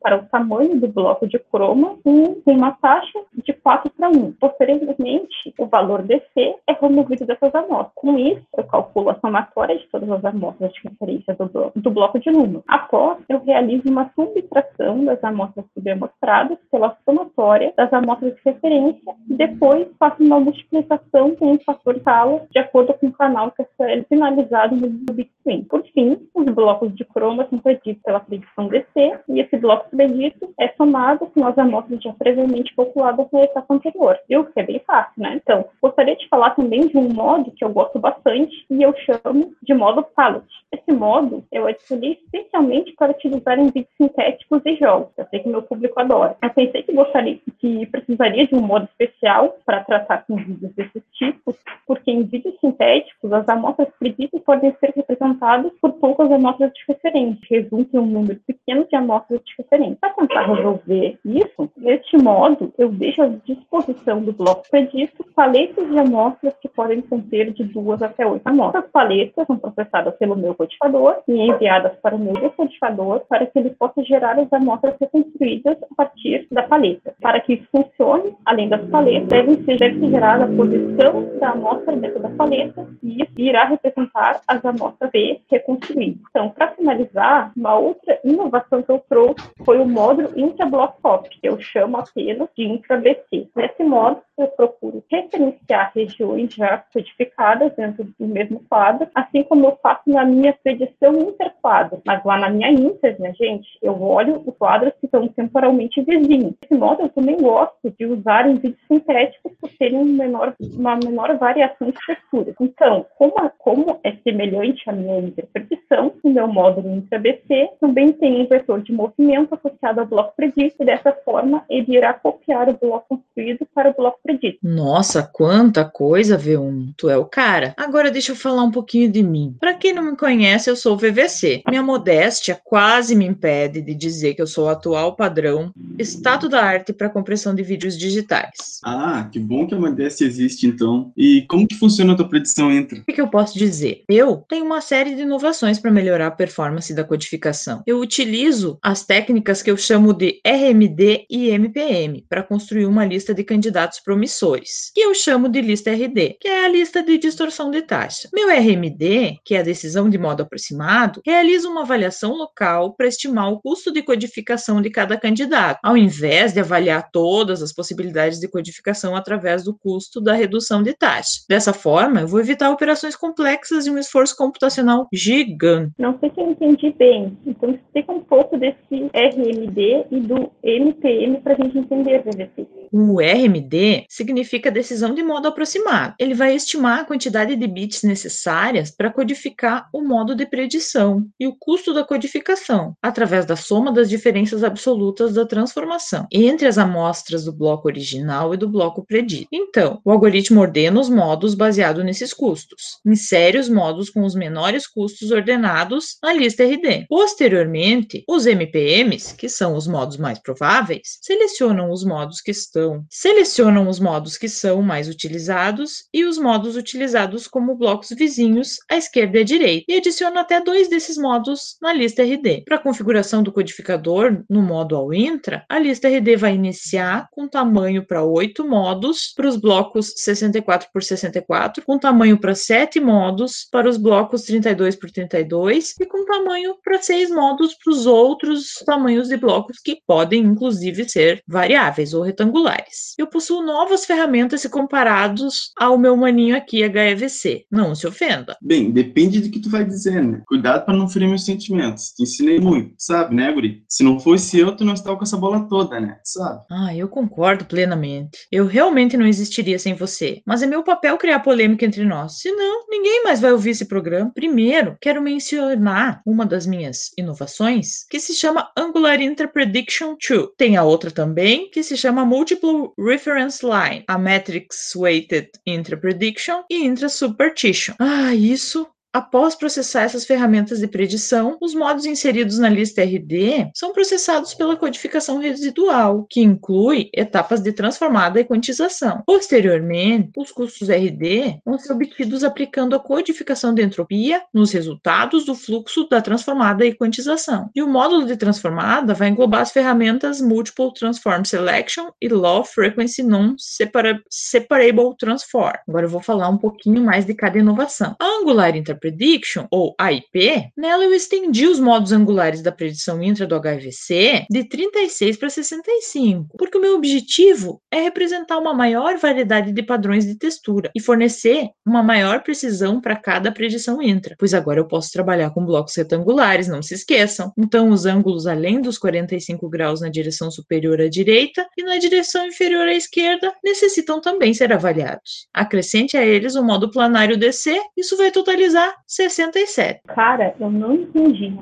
para 0.00 0.16
o 0.16 0.26
tamanho 0.26 0.80
do 0.80 0.88
bloco 0.88 1.26
de 1.26 1.38
croma 1.38 1.96
com 2.02 2.40
uma 2.46 2.72
taxa 2.72 3.20
de 3.44 3.52
4 3.52 3.90
para 3.90 4.08
1. 4.08 4.32
Posteriormente, 4.32 5.54
o 5.58 5.66
valor 5.66 6.02
DC 6.02 6.56
é 6.66 6.72
removido 6.72 7.26
dessas 7.26 7.54
amostras. 7.54 7.92
Com 7.94 8.18
isso, 8.18 8.42
eu 8.56 8.64
calculo 8.64 9.10
a 9.10 9.20
somatória 9.20 9.78
de 9.78 9.86
todas 9.88 10.10
as 10.10 10.24
amostras 10.24 10.72
de 10.72 10.88
referência 10.88 11.34
do 11.34 11.46
bloco, 11.46 11.80
do 11.80 11.90
bloco 11.90 12.18
de 12.18 12.30
luma. 12.30 12.62
Após, 12.66 13.18
eu 13.28 13.40
realizo 13.40 13.88
uma 13.88 14.10
subtração 14.14 15.04
das 15.04 15.22
amostras 15.22 15.64
subamostradas 15.74 16.58
pela 16.70 16.96
somatória 17.04 17.72
das 17.76 17.92
amostras 17.92 18.34
de 18.34 18.40
referência 18.44 19.14
e 19.28 19.34
depois 19.34 19.88
faço 19.98 20.22
uma 20.22 20.40
multiplicação 20.40 21.34
com 21.36 21.52
um 21.52 21.58
fator 21.58 21.96
escala 21.96 22.46
de 22.50 22.58
acordo 22.58 22.94
com 22.94 23.06
o 23.06 23.12
canal 23.12 23.50
que 23.50 23.62
é 23.80 24.02
finalizado 24.04 24.76
no 24.76 24.88
bitstream. 24.88 25.64
Por 25.64 25.82
fim, 25.92 26.18
os 26.34 26.44
blocos 26.46 26.94
de 26.94 27.04
croma 27.04 27.46
são 27.48 27.58
preditos 27.58 28.02
pela 28.02 28.20
predição 28.20 28.68
DC 28.68 29.20
e 29.28 29.40
esse 29.44 29.56
bloco 29.56 29.88
predito 29.90 30.52
é 30.58 30.68
somado 30.76 31.26
com 31.26 31.46
as 31.46 31.56
amostras 31.56 32.02
já 32.02 32.12
previamente 32.12 32.74
calculadas 32.74 33.26
na 33.32 33.42
etapa 33.42 33.74
anterior. 33.74 34.18
Viu? 34.28 34.44
Que 34.46 34.60
é 34.60 34.62
bem 34.62 34.80
fácil, 34.86 35.12
né? 35.22 35.34
Então, 35.42 35.64
gostaria 35.80 36.16
de 36.16 36.28
falar 36.28 36.50
também 36.50 36.88
de 36.88 36.96
um 36.96 37.08
modo 37.08 37.50
que 37.50 37.64
eu 37.64 37.68
gosto 37.68 37.98
bastante 37.98 38.64
e 38.70 38.82
eu 38.82 38.94
chamo 38.98 39.54
de 39.62 39.74
modo 39.74 40.02
palette. 40.02 40.46
Esse 40.74 40.92
modo 40.92 41.44
eu 41.52 41.66
adicionei 41.66 42.18
especialmente 42.24 42.92
para 42.94 43.12
utilizar 43.12 43.58
em 43.58 43.66
vídeos 43.66 43.94
sintéticos 43.96 44.60
e 44.66 44.74
jogos. 44.76 45.12
Eu 45.16 45.26
sei 45.30 45.38
que 45.40 45.48
meu 45.48 45.62
público 45.62 46.00
adora. 46.00 46.36
Eu 46.42 46.50
pensei 46.50 46.82
que 46.82 46.92
gostaria 46.92 47.38
que 47.60 47.86
precisaria 47.86 48.46
de 48.46 48.54
um 48.56 48.60
modo 48.60 48.84
especial 48.86 49.56
para 49.64 49.84
tratar 49.84 50.24
com 50.26 50.36
vídeos 50.36 50.72
desses 50.74 51.02
tipos, 51.12 51.54
porque 51.86 52.10
em 52.10 52.24
vídeos 52.24 52.58
sintéticos 52.60 53.32
as 53.32 53.48
amostras 53.48 53.88
preditas 53.98 54.40
podem 54.42 54.74
ser 54.80 54.92
representadas 54.96 55.72
por 55.80 55.92
poucas 55.92 56.30
amostras 56.30 56.72
referência, 56.88 57.38
resulta 57.48 57.96
em 57.96 58.00
um 58.00 58.06
número 58.06 58.40
pequeno 58.46 58.86
de 58.88 58.96
amostras 58.96 59.40
referência. 59.56 59.98
Para 60.00 60.14
tentar 60.14 60.42
resolver 60.42 61.18
isso, 61.24 61.70
neste 61.76 62.16
modo, 62.16 62.72
eu 62.76 62.88
deixo 62.88 63.22
à 63.22 63.28
disposição 63.28 64.22
do 64.22 64.32
bloco 64.32 64.68
predito 64.68 65.24
paletas 65.34 65.88
de 65.88 65.98
amostras 65.98 66.54
que 66.60 66.68
podem 66.68 67.00
conter 67.02 67.52
de 67.52 67.64
duas 67.64 68.02
até 68.02 68.26
oito 68.26 68.46
amostras. 68.46 68.84
As 68.84 68.90
paletas 68.90 69.46
são 69.46 69.58
processadas 69.58 70.14
pelo 70.16 70.36
meu 70.36 70.54
codificador 70.64 71.22
e 71.28 71.32
enviadas 71.32 71.92
para 72.02 72.16
o 72.16 72.18
meu 72.18 72.32
decodificador 72.32 73.20
para 73.28 73.46
que 73.46 73.58
ele 73.58 73.70
possa 73.70 74.02
gerar 74.02 74.38
as 74.38 74.52
amostras 74.52 74.94
reconstruídas 75.00 75.76
a 75.82 75.94
partir 75.94 76.46
da 76.50 76.62
paleta. 76.62 77.14
Para 77.20 77.40
que 77.40 77.54
isso 77.54 77.68
funcione, 77.70 78.34
além 78.44 78.68
das 78.68 78.84
paletas, 78.88 79.28
deve 79.28 79.56
ser, 79.64 79.78
deve 79.78 80.00
ser 80.00 80.10
gerada 80.10 80.44
a 80.44 80.48
posição 80.48 81.38
da 81.38 81.50
amostra 81.50 81.96
dentro 81.96 82.20
da 82.20 82.30
paleta 82.30 82.86
e 83.02 83.22
isso 83.22 83.32
irá 83.36 83.64
representar 83.64 84.40
as 84.48 84.64
amostras 84.64 85.10
B 85.10 85.40
reconstruídas. 85.50 86.22
Então, 86.30 86.50
para 86.50 86.68
finalizar, 86.72 87.52
uma 87.56 87.76
outra 87.76 88.18
inovação 88.24 88.82
que 88.82 88.90
eu 88.90 89.02
trouxe 89.08 89.50
foi 89.64 89.78
o 89.78 89.86
módulo 89.86 90.30
intra-block 90.36 91.00
pop, 91.00 91.28
que 91.28 91.46
eu 91.46 91.60
chamo 91.60 91.96
apenas 91.98 92.48
de 92.56 92.64
intra-BC. 92.64 93.48
Nesse 93.54 93.84
modo, 93.84 94.20
eu 94.36 94.48
procuro 94.48 95.04
referenciar 95.10 95.92
regiões 95.94 96.52
já 96.54 96.78
codificadas 96.92 97.72
dentro 97.76 98.04
do 98.18 98.26
mesmo 98.26 98.60
quadro, 98.68 99.08
assim 99.14 99.42
como 99.44 99.66
eu 99.66 99.78
faço 99.82 100.02
na 100.06 100.24
minha 100.24 100.53
predição 100.62 101.14
interquadro. 101.14 102.00
Mas 102.04 102.24
lá 102.24 102.38
na 102.38 102.50
minha 102.50 102.70
inter, 102.70 103.20
né, 103.20 103.32
gente, 103.38 103.66
eu 103.82 104.00
olho 104.00 104.42
os 104.46 104.54
quadros 104.56 104.92
que 105.00 105.06
estão 105.06 105.26
temporalmente 105.28 106.02
vizinhos. 106.02 106.54
Desse 106.60 106.78
modo, 106.78 107.02
eu 107.02 107.08
também 107.08 107.36
gosto 107.36 107.92
de 107.98 108.06
usar 108.06 108.48
em 108.48 108.54
vídeos 108.54 108.80
sintéticos 108.86 109.52
por 109.60 109.70
terem 109.78 109.98
um 109.98 110.04
menor, 110.04 110.54
uma 110.74 110.96
menor 110.96 111.36
variação 111.38 111.88
de 111.88 111.98
texturas. 112.06 112.54
Então, 112.60 113.06
como, 113.16 113.34
como 113.58 114.00
é 114.04 114.12
semelhante 114.22 114.88
à 114.88 114.92
minha 114.92 115.18
interpretação, 115.18 116.12
o 116.22 116.30
meu 116.30 116.46
módulo 116.46 116.94
IntraBC 116.94 117.70
também 117.80 118.12
tem 118.12 118.42
um 118.42 118.46
vetor 118.46 118.82
de 118.82 118.92
movimento 118.92 119.54
associado 119.54 120.00
ao 120.00 120.06
bloco 120.06 120.34
predito, 120.36 120.76
e 120.80 120.84
dessa 120.84 121.12
forma 121.24 121.64
ele 121.68 121.96
irá 121.96 122.12
copiar 122.12 122.68
o 122.68 122.78
bloco 122.78 123.06
construído 123.08 123.66
para 123.74 123.90
o 123.90 123.94
bloco 123.94 124.18
predito. 124.22 124.58
Nossa, 124.62 125.22
quanta 125.22 125.84
coisa, 125.84 126.38
V1. 126.38 126.94
Tu 126.96 127.08
é 127.08 127.16
o 127.16 127.24
cara. 127.24 127.74
Agora 127.76 128.10
deixa 128.10 128.32
eu 128.32 128.36
falar 128.36 128.62
um 128.62 128.70
pouquinho 128.70 129.10
de 129.10 129.22
mim. 129.22 129.56
Para 129.60 129.74
quem 129.74 129.92
não 129.92 130.02
me 130.02 130.16
conhece, 130.16 130.43
eu 130.66 130.76
sou 130.76 130.94
o 130.94 130.98
VVC. 130.98 131.62
Minha 131.68 131.82
modéstia 131.82 132.60
quase 132.62 133.14
me 133.14 133.26
impede 133.26 133.80
de 133.80 133.94
dizer 133.94 134.34
que 134.34 134.42
eu 134.42 134.46
sou 134.46 134.66
o 134.66 134.68
atual 134.68 135.16
padrão 135.16 135.72
status 135.98 136.50
da 136.50 136.62
arte 136.62 136.92
para 136.92 137.08
compressão 137.08 137.54
de 137.54 137.62
vídeos 137.62 137.96
digitais. 137.96 138.80
Ah, 138.84 139.28
que 139.30 139.38
bom 139.38 139.66
que 139.66 139.74
a 139.74 139.78
modéstia 139.78 140.24
existe 140.24 140.66
então. 140.66 141.12
E 141.16 141.42
como 141.48 141.66
que 141.66 141.74
funciona 141.74 142.12
a 142.12 142.16
tua 142.16 142.28
predição 142.28 142.70
entra? 142.70 142.98
O 142.98 143.04
que, 143.04 143.12
que 143.12 143.20
eu 143.20 143.28
posso 143.28 143.58
dizer? 143.58 144.02
Eu 144.08 144.44
tenho 144.48 144.64
uma 144.64 144.80
série 144.80 145.14
de 145.14 145.22
inovações 145.22 145.78
para 145.78 145.90
melhorar 145.90 146.28
a 146.28 146.30
performance 146.30 146.92
da 146.94 147.04
codificação. 147.04 147.82
Eu 147.86 148.00
utilizo 148.00 148.78
as 148.82 149.04
técnicas 149.04 149.62
que 149.62 149.70
eu 149.70 149.76
chamo 149.76 150.12
de 150.12 150.40
RMD 150.46 151.26
e 151.30 151.48
MPM 151.50 152.24
para 152.28 152.42
construir 152.42 152.86
uma 152.86 153.04
lista 153.04 153.34
de 153.34 153.44
candidatos 153.44 154.00
promissores, 154.00 154.90
que 154.94 155.00
eu 155.00 155.14
chamo 155.14 155.48
de 155.48 155.60
lista 155.60 155.90
RD, 155.90 156.36
que 156.40 156.48
é 156.48 156.64
a 156.64 156.68
lista 156.68 157.02
de 157.02 157.18
distorção 157.18 157.70
de 157.70 157.82
taxa. 157.82 158.28
Meu 158.32 158.48
RMD, 158.48 159.38
que 159.44 159.54
é 159.54 159.60
a 159.60 159.62
decisão 159.62 160.08
de 160.08 160.18
modo 160.24 160.42
aproximado, 160.42 161.20
realiza 161.24 161.68
uma 161.68 161.82
avaliação 161.82 162.32
local 162.32 162.94
para 162.94 163.06
estimar 163.06 163.52
o 163.52 163.60
custo 163.60 163.92
de 163.92 164.02
codificação 164.02 164.80
de 164.80 164.88
cada 164.88 165.18
candidato, 165.18 165.78
ao 165.82 165.96
invés 165.96 166.54
de 166.54 166.60
avaliar 166.60 167.10
todas 167.12 167.62
as 167.62 167.72
possibilidades 167.74 168.40
de 168.40 168.48
codificação 168.48 169.14
através 169.14 169.62
do 169.62 169.76
custo 169.76 170.20
da 170.20 170.32
redução 170.32 170.82
de 170.82 170.94
taxa. 170.94 171.42
Dessa 171.48 171.74
forma, 171.74 172.22
eu 172.22 172.28
vou 172.28 172.40
evitar 172.40 172.70
operações 172.70 173.14
complexas 173.14 173.86
e 173.86 173.90
um 173.90 173.98
esforço 173.98 174.34
computacional 174.36 175.06
gigante. 175.12 175.92
Não 175.98 176.18
sei 176.18 176.30
se 176.30 176.40
eu 176.40 176.50
entendi 176.50 176.94
bem, 176.96 177.36
então 177.46 177.70
explica 177.70 178.12
um 178.12 178.20
pouco 178.20 178.56
desse 178.56 179.10
RMD 179.12 180.06
e 180.10 180.20
do 180.20 180.50
MPM 180.62 181.40
para 181.42 181.52
a 181.52 181.56
gente 181.56 181.78
entender, 181.78 182.22
VVC. 182.22 182.66
O 182.92 183.20
RMD 183.20 184.06
significa 184.08 184.70
decisão 184.70 185.14
de 185.14 185.22
modo 185.22 185.48
aproximado. 185.48 186.14
Ele 186.18 186.32
vai 186.32 186.54
estimar 186.54 187.00
a 187.00 187.04
quantidade 187.04 187.56
de 187.56 187.66
bits 187.66 188.04
necessárias 188.04 188.90
para 188.90 189.10
codificar 189.10 189.88
o 189.92 190.00
modo 190.14 190.32
de 190.32 190.46
predição 190.46 191.26
e 191.40 191.46
o 191.48 191.56
custo 191.58 191.92
da 191.92 192.04
codificação, 192.04 192.96
através 193.02 193.44
da 193.44 193.56
soma 193.56 193.90
das 193.90 194.08
diferenças 194.08 194.62
absolutas 194.62 195.34
da 195.34 195.44
transformação 195.44 196.28
entre 196.30 196.68
as 196.68 196.78
amostras 196.78 197.44
do 197.44 197.52
bloco 197.52 197.88
original 197.88 198.54
e 198.54 198.56
do 198.56 198.68
bloco 198.68 199.04
predito. 199.04 199.48
Então, 199.50 200.00
o 200.04 200.12
algoritmo 200.12 200.60
ordena 200.60 201.00
os 201.00 201.08
modos 201.08 201.56
baseado 201.56 202.04
nesses 202.04 202.32
custos, 202.32 203.00
insere 203.04 203.58
os 203.58 203.68
modos 203.68 204.08
com 204.08 204.22
os 204.22 204.36
menores 204.36 204.86
custos 204.86 205.32
ordenados 205.32 206.16
na 206.22 206.32
lista 206.32 206.62
RD. 206.62 207.06
Posteriormente, 207.08 208.22
os 208.28 208.46
MPMs, 208.46 209.34
que 209.34 209.48
são 209.48 209.74
os 209.74 209.88
modos 209.88 210.16
mais 210.16 210.38
prováveis, 210.38 211.18
selecionam 211.22 211.90
os 211.90 212.04
modos 212.04 212.40
que 212.40 212.52
estão, 212.52 213.04
selecionam 213.10 213.88
os 213.88 213.98
modos 213.98 214.38
que 214.38 214.48
são 214.48 214.80
mais 214.80 215.08
utilizados 215.08 216.04
e 216.14 216.24
os 216.24 216.38
modos 216.38 216.76
utilizados 216.76 217.48
como 217.48 217.74
blocos 217.74 218.10
vizinhos 218.10 218.76
à 218.88 218.96
esquerda 218.96 219.38
e 219.38 219.40
à 219.40 219.44
direita, 219.44 219.84
e 219.88 219.96
adicionam 220.04 220.40
até 220.40 220.60
dois 220.60 220.88
desses 220.88 221.16
modos 221.16 221.76
na 221.80 221.92
lista 221.92 222.22
RD. 222.22 222.64
Para 222.66 222.76
a 222.76 222.82
configuração 222.82 223.42
do 223.42 223.50
codificador 223.50 224.44
no 224.48 224.60
modo 224.60 224.94
ao 224.94 225.14
intra, 225.14 225.64
a 225.68 225.78
lista 225.78 226.08
RD 226.08 226.36
vai 226.36 226.54
iniciar 226.54 227.26
com 227.30 227.48
tamanho 227.48 228.06
para 228.06 228.22
oito 228.22 228.68
modos 228.68 229.32
para 229.34 229.48
os 229.48 229.56
blocos 229.56 230.12
64 230.16 230.88
por 230.92 231.02
64, 231.02 231.82
com 231.86 231.98
tamanho 231.98 232.38
para 232.38 232.54
sete 232.54 233.00
modos 233.00 233.66
para 233.70 233.88
os 233.88 233.96
blocos 233.96 234.42
32 234.42 234.96
por 234.96 235.10
32 235.10 235.94
e 235.98 236.06
com 236.06 236.24
tamanho 236.26 236.76
para 236.84 237.00
seis 237.00 237.30
modos 237.30 237.74
para 237.74 237.92
os 237.92 238.06
outros 238.06 238.74
tamanhos 238.84 239.28
de 239.28 239.36
blocos 239.38 239.78
que 239.82 239.98
podem 240.06 240.42
inclusive 240.42 241.08
ser 241.08 241.42
variáveis 241.48 242.12
ou 242.12 242.22
retangulares. 242.22 243.14
Eu 243.16 243.26
possuo 243.26 243.62
novas 243.62 244.04
ferramentas 244.04 244.60
se 244.60 244.68
comparados 244.68 245.72
ao 245.78 245.96
meu 245.96 246.16
maninho 246.16 246.56
aqui 246.56 246.82
HEVC. 246.82 247.66
Não 247.70 247.94
se 247.94 248.06
ofenda. 248.06 248.56
Bem, 248.60 248.90
depende 248.90 249.40
do 249.40 249.50
que 249.50 249.60
tu 249.60 249.70
vai 249.70 249.84
dizer, 249.94 250.22
né? 250.22 250.42
Cuidado 250.46 250.84
para 250.84 250.96
não 250.96 251.08
ferir 251.08 251.28
meus 251.28 251.44
sentimentos. 251.44 252.10
Te 252.10 252.22
ensinei 252.22 252.58
muito, 252.58 252.94
sabe, 252.98 253.34
né, 253.34 253.52
Guri? 253.52 253.82
Se 253.88 254.02
não 254.02 254.18
fosse 254.18 254.58
eu, 254.58 254.76
tu 254.76 254.84
não 254.84 254.94
estava 254.94 255.16
com 255.16 255.24
essa 255.24 255.36
bola 255.36 255.68
toda, 255.68 256.00
né? 256.00 256.18
Sabe? 256.24 256.64
Ah, 256.70 256.94
eu 256.94 257.08
concordo 257.08 257.64
plenamente. 257.64 258.46
Eu 258.50 258.66
realmente 258.66 259.16
não 259.16 259.26
existiria 259.26 259.78
sem 259.78 259.94
você. 259.94 260.42
Mas 260.46 260.62
é 260.62 260.66
meu 260.66 260.82
papel 260.82 261.16
criar 261.16 261.40
polêmica 261.40 261.84
entre 261.84 262.04
nós. 262.04 262.40
Senão, 262.40 262.86
ninguém 262.88 263.22
mais 263.24 263.40
vai 263.40 263.52
ouvir 263.52 263.70
esse 263.70 263.86
programa. 263.86 264.30
Primeiro, 264.34 264.96
quero 265.00 265.22
mencionar 265.22 266.20
uma 266.26 266.44
das 266.44 266.66
minhas 266.66 267.10
inovações, 267.16 268.04
que 268.10 268.20
se 268.20 268.34
chama 268.34 268.70
Angular 268.76 269.20
Interprediction 269.20 270.16
2. 270.28 270.48
Tem 270.56 270.76
a 270.76 270.84
outra 270.84 271.10
também, 271.10 271.70
que 271.70 271.82
se 271.82 271.96
chama 271.96 272.24
Multiple 272.24 272.90
Reference 272.98 273.64
Line, 273.64 274.04
a 274.08 274.18
Matrix 274.18 274.94
Weighted 274.96 275.50
Interprediction 275.66 276.62
e 276.70 276.84
Intra-Subpartition. 276.84 277.94
Ah, 277.98 278.34
isso 278.34 278.86
Após 279.14 279.54
processar 279.54 280.02
essas 280.02 280.24
ferramentas 280.24 280.80
de 280.80 280.88
predição, 280.88 281.56
os 281.60 281.72
modos 281.72 282.04
inseridos 282.04 282.58
na 282.58 282.68
lista 282.68 283.00
RD 283.00 283.70
são 283.72 283.92
processados 283.92 284.54
pela 284.54 284.74
codificação 284.74 285.38
residual, 285.38 286.26
que 286.28 286.40
inclui 286.40 287.10
etapas 287.14 287.60
de 287.60 287.70
transformada 287.72 288.40
e 288.40 288.44
quantização. 288.44 289.22
Posteriormente, 289.24 290.32
os 290.36 290.50
custos 290.50 290.88
RD 290.88 291.60
vão 291.64 291.78
ser 291.78 291.92
obtidos 291.92 292.42
aplicando 292.42 292.96
a 292.96 292.98
codificação 292.98 293.72
de 293.72 293.82
entropia 293.82 294.42
nos 294.52 294.72
resultados 294.72 295.44
do 295.44 295.54
fluxo 295.54 296.08
da 296.08 296.20
transformada 296.20 296.84
e 296.84 296.92
quantização. 296.92 297.70
E 297.72 297.80
o 297.84 297.86
módulo 297.86 298.26
de 298.26 298.36
transformada 298.36 299.14
vai 299.14 299.28
englobar 299.28 299.60
as 299.60 299.70
ferramentas 299.70 300.40
Multiple 300.40 300.92
Transform 300.92 301.44
Selection 301.44 302.08
e 302.20 302.28
Low 302.28 302.64
Frequency 302.64 303.22
Non-Separable 303.22 305.16
Transform. 305.16 305.78
Agora 305.86 306.06
eu 306.06 306.10
vou 306.10 306.20
falar 306.20 306.48
um 306.48 306.58
pouquinho 306.58 307.00
mais 307.00 307.24
de 307.24 307.32
cada 307.32 307.56
inovação. 307.56 308.16
A 308.18 308.40
Angular 308.40 308.76
Interpretation 308.76 309.03
Prediction, 309.04 309.66
ou 309.70 309.94
AIP, 309.98 310.70
nela 310.74 311.04
eu 311.04 311.12
estendi 311.12 311.66
os 311.66 311.78
modos 311.78 312.10
angulares 312.10 312.62
da 312.62 312.72
predição 312.72 313.22
intra 313.22 313.46
do 313.46 313.54
HVC 313.60 314.46
de 314.48 314.64
36 314.66 315.36
para 315.36 315.50
65, 315.50 316.56
porque 316.56 316.78
o 316.78 316.80
meu 316.80 316.94
objetivo 316.94 317.82
é 317.90 318.00
representar 318.00 318.56
uma 318.56 318.72
maior 318.72 319.18
variedade 319.18 319.72
de 319.72 319.82
padrões 319.82 320.24
de 320.24 320.38
textura 320.38 320.90
e 320.96 321.02
fornecer 321.02 321.68
uma 321.84 322.02
maior 322.02 322.42
precisão 322.42 322.98
para 322.98 323.14
cada 323.14 323.52
predição 323.52 324.00
intra, 324.00 324.36
pois 324.38 324.54
agora 324.54 324.80
eu 324.80 324.88
posso 324.88 325.12
trabalhar 325.12 325.50
com 325.50 325.66
blocos 325.66 325.94
retangulares, 325.94 326.66
não 326.66 326.80
se 326.80 326.94
esqueçam. 326.94 327.52
Então, 327.58 327.90
os 327.90 328.06
ângulos 328.06 328.46
além 328.46 328.80
dos 328.80 328.96
45 328.96 329.68
graus 329.68 330.00
na 330.00 330.08
direção 330.08 330.50
superior 330.50 330.98
à 330.98 331.10
direita 331.10 331.66
e 331.76 331.82
na 331.82 331.98
direção 331.98 332.46
inferior 332.46 332.88
à 332.88 332.94
esquerda 332.94 333.52
necessitam 333.62 334.18
também 334.18 334.54
ser 334.54 334.72
avaliados. 334.72 335.46
Acrescente 335.52 336.16
a 336.16 336.24
eles 336.24 336.54
o 336.54 336.64
modo 336.64 336.90
planário 336.90 337.36
DC, 337.36 337.78
isso 337.94 338.16
vai 338.16 338.30
totalizar 338.30 338.93
67. 339.06 340.00
Cara, 340.06 340.54
eu 340.58 340.70
não 340.70 340.94
entendi. 340.94 341.56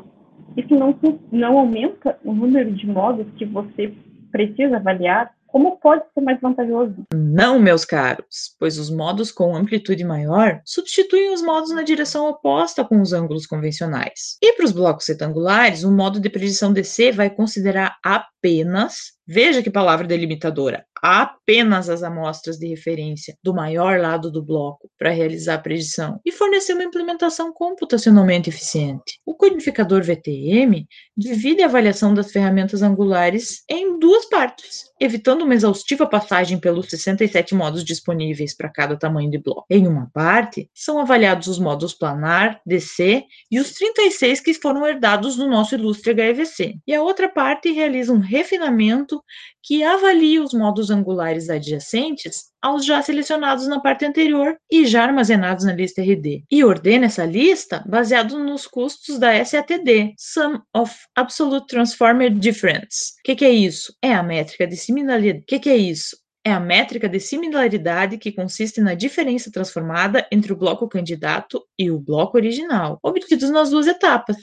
Isso 0.57 0.75
não, 0.75 0.99
não 1.31 1.59
aumenta 1.59 2.19
o 2.25 2.33
número 2.33 2.73
de 2.73 2.87
modos 2.87 3.27
que 3.37 3.45
você 3.45 3.95
precisa 4.31 4.77
avaliar? 4.77 5.31
Como 5.47 5.77
pode 5.77 6.03
ser 6.15 6.23
mais 6.23 6.41
vantajoso? 6.41 6.95
Não, 7.15 7.59
meus 7.59 7.85
caros, 7.85 8.57
pois 8.59 8.79
os 8.79 8.89
modos 8.89 9.31
com 9.31 9.55
amplitude 9.55 10.03
maior 10.03 10.63
substituem 10.65 11.31
os 11.31 11.43
modos 11.43 11.71
na 11.71 11.83
direção 11.83 12.27
oposta 12.27 12.83
com 12.83 12.99
os 13.03 13.13
ângulos 13.13 13.47
convencionais. 13.47 14.39
E 14.43 14.55
para 14.55 14.65
os 14.65 14.73
blocos 14.73 15.07
retangulares, 15.07 15.85
o 15.85 15.93
modo 15.93 16.19
de 16.19 16.31
predição 16.31 16.73
DC 16.73 17.13
vai 17.13 17.29
considerar 17.29 17.99
apenas, 18.03 19.13
veja 19.27 19.63
que 19.63 19.71
palavra 19.71 20.07
delimitadora, 20.07 20.85
apenas 21.03 21.91
as 21.91 22.03
amostras 22.03 22.59
de 22.59 22.69
referência 22.69 23.37
do 23.43 23.53
maior 23.53 23.99
lado 23.99 24.31
do 24.31 24.43
bloco 24.43 24.89
para 24.97 25.11
realizar 25.11 25.55
a 25.55 25.59
predição 25.59 26.21
e 26.25 26.31
fornecer 26.31 26.75
uma 26.75 26.85
implementação 26.85 27.53
computacionalmente 27.53 28.49
eficiente. 28.49 29.19
O 29.27 29.35
codificador 29.35 30.03
VTM 30.03 30.87
divide 31.17 31.63
a 31.63 31.67
avaliação 31.67 32.15
das 32.15 32.31
ferramentas 32.31 32.83
angulares 32.83 33.65
em 33.69 33.99
duas 33.99 34.27
partes, 34.29 34.85
evitando 35.01 35.43
uma 35.43 35.55
exaustiva 35.55 36.07
passagem 36.07 36.59
pelos 36.59 36.89
67 36.89 37.55
modos 37.55 37.85
disponíveis 37.85 38.57
para 38.57 38.69
cada 38.69 38.97
tamanho 38.97 39.31
de 39.31 39.39
bloco. 39.39 39.67
Em 39.69 39.89
uma 39.89 40.09
parte, 40.13 40.71
são 40.73 41.01
avaliados 41.01 41.49
os 41.49 41.59
modos 41.59 41.93
planar, 41.93 42.61
DC 42.65 43.25
e 43.51 43.59
os 43.59 43.73
36 43.73 44.41
que 44.41 44.55
foram 44.55 44.87
herdados 44.87 45.35
do 45.35 45.49
nosso 45.49 45.75
ilustre 45.75 46.13
HEVC. 46.13 46.77
E 46.87 46.95
a 46.95 47.03
outra 47.03 47.29
parte 47.29 47.73
realiza 47.73 48.13
um 48.13 48.21
refinamento 48.21 49.12
que 49.63 49.83
avalia 49.83 50.43
os 50.43 50.53
modos 50.53 50.91
angulares 50.91 51.49
adjacentes 51.49 52.53
aos 52.63 52.85
já 52.85 53.03
selecionados 53.03 53.67
na 53.67 53.81
parte 53.81 54.05
anterior 54.05 54.57
e 54.71 54.87
já 54.87 55.03
armazenados 55.03 55.65
na 55.65 55.73
lista 55.73 56.01
RD, 56.01 56.45
e 56.49 56.65
ordena 56.65 57.07
essa 57.07 57.25
lista 57.25 57.85
baseado 57.89 58.39
nos 58.39 58.67
custos 58.67 59.19
da 59.19 59.45
SATD, 59.45 60.15
Sum 60.17 60.61
of 60.75 60.95
Absolute 61.17 61.67
Transformer 61.67 62.33
Difference. 62.33 63.15
O 63.19 63.23
que, 63.25 63.35
que, 63.35 63.45
é 63.45 63.51
isso? 63.51 63.93
É 64.01 64.15
a 64.15 64.23
métrica 64.23 64.67
de 64.67 64.77
similaridade. 64.77 65.43
O 65.43 65.47
que, 65.47 65.59
que 65.59 65.71
é 65.71 65.77
isso? 65.77 66.17
É 66.45 66.53
a 66.53 66.61
métrica 66.61 67.09
de 67.09 67.21
similaridade 67.21 68.19
que 68.19 68.33
consiste 68.33 68.81
na 68.81 68.95
diferença 68.95 69.51
transformada 69.51 70.27
entre 70.31 70.53
o 70.53 70.57
bloco 70.57 70.89
candidato 70.89 71.63
e 71.79 71.91
o 71.91 71.99
bloco 71.99 72.37
original, 72.37 72.99
obtidos 73.03 73.51
nas 73.51 73.71
duas 73.71 73.87
etapas. 73.87 74.37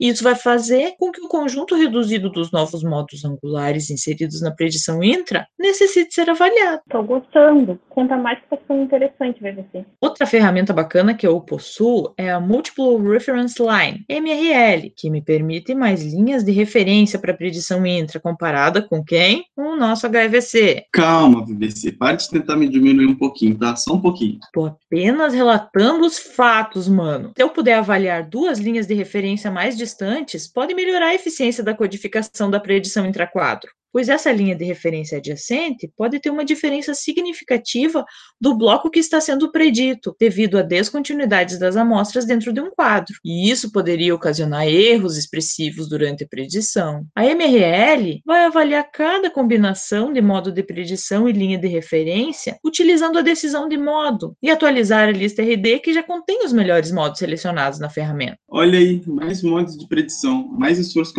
Isso 0.00 0.22
vai 0.22 0.34
fazer 0.34 0.94
com 0.98 1.10
que 1.10 1.20
o 1.20 1.28
conjunto 1.28 1.74
reduzido 1.74 2.30
dos 2.30 2.50
novos 2.50 2.82
modos 2.82 3.24
angulares 3.24 3.90
inseridos 3.90 4.42
na 4.42 4.50
predição 4.50 5.02
intra 5.02 5.46
necessite 5.58 6.14
ser 6.14 6.28
avaliado. 6.28 6.82
Estou 6.86 7.04
gostando. 7.04 7.80
Conta 7.88 8.16
mais 8.16 8.38
que 8.38 8.54
está 8.54 8.74
interessante, 8.74 9.40
VVC. 9.40 9.86
Outra 10.00 10.26
ferramenta 10.26 10.72
bacana 10.72 11.14
que 11.14 11.26
eu 11.26 11.40
possuo 11.40 12.12
é 12.18 12.30
a 12.30 12.40
Multiple 12.40 13.08
Reference 13.08 13.56
Line, 13.60 14.04
MRL, 14.08 14.92
que 14.94 15.10
me 15.10 15.22
permite 15.22 15.74
mais 15.74 16.02
linhas 16.02 16.44
de 16.44 16.52
referência 16.52 17.18
para 17.18 17.32
a 17.32 17.36
predição 17.36 17.84
intra 17.86 18.20
comparada 18.20 18.82
com 18.82 19.02
quem? 19.02 19.44
Com 19.54 19.72
o 19.72 19.76
nosso 19.76 20.06
HVC. 20.06 20.86
Calma, 20.92 21.45
VVC. 21.46 21.92
Pare 21.92 22.16
de 22.16 22.28
tentar 22.28 22.56
me 22.56 22.68
diminuir 22.68 23.06
um 23.06 23.14
pouquinho, 23.14 23.58
tá? 23.58 23.74
Só 23.76 23.94
um 23.94 24.00
pouquinho. 24.00 24.38
Tô 24.52 24.66
apenas 24.66 25.32
relatando 25.32 26.06
os 26.06 26.18
fatos, 26.18 26.88
mano. 26.88 27.32
Se 27.36 27.42
eu 27.42 27.50
puder 27.50 27.74
avaliar 27.74 28.28
duas 28.28 28.58
linhas 28.58 28.86
de 28.86 28.94
referência 28.94 29.50
mais 29.50 29.76
distantes, 29.76 30.46
pode 30.46 30.74
melhorar 30.74 31.08
a 31.08 31.14
eficiência 31.14 31.62
da 31.62 31.74
codificação 31.74 32.50
da 32.50 32.60
predição 32.60 33.06
intraquadro 33.06 33.70
pois 33.96 34.10
essa 34.10 34.30
linha 34.30 34.54
de 34.54 34.62
referência 34.62 35.16
adjacente 35.16 35.90
pode 35.96 36.20
ter 36.20 36.28
uma 36.28 36.44
diferença 36.44 36.92
significativa 36.92 38.04
do 38.38 38.54
bloco 38.54 38.90
que 38.90 38.98
está 38.98 39.22
sendo 39.22 39.50
predito, 39.50 40.14
devido 40.20 40.58
a 40.58 40.62
descontinuidades 40.62 41.58
das 41.58 41.78
amostras 41.78 42.26
dentro 42.26 42.52
de 42.52 42.60
um 42.60 42.70
quadro, 42.70 43.14
e 43.24 43.50
isso 43.50 43.72
poderia 43.72 44.14
ocasionar 44.14 44.68
erros 44.68 45.16
expressivos 45.16 45.88
durante 45.88 46.24
a 46.24 46.28
predição. 46.28 47.06
A 47.16 47.24
MRL 47.24 48.20
vai 48.22 48.44
avaliar 48.44 48.86
cada 48.92 49.30
combinação 49.30 50.12
de 50.12 50.20
modo 50.20 50.52
de 50.52 50.62
predição 50.62 51.26
e 51.26 51.32
linha 51.32 51.56
de 51.56 51.66
referência 51.66 52.58
utilizando 52.62 53.18
a 53.18 53.22
decisão 53.22 53.66
de 53.66 53.78
modo 53.78 54.36
e 54.42 54.50
atualizar 54.50 55.08
a 55.08 55.12
lista 55.12 55.40
RD 55.40 55.78
que 55.78 55.94
já 55.94 56.02
contém 56.02 56.44
os 56.44 56.52
melhores 56.52 56.92
modos 56.92 57.18
selecionados 57.18 57.78
na 57.78 57.88
ferramenta. 57.88 58.36
Olha 58.46 58.78
aí, 58.78 59.02
mais 59.06 59.42
modos 59.42 59.74
de 59.74 59.88
predição, 59.88 60.46
mais 60.48 60.78
esforço 60.78 61.14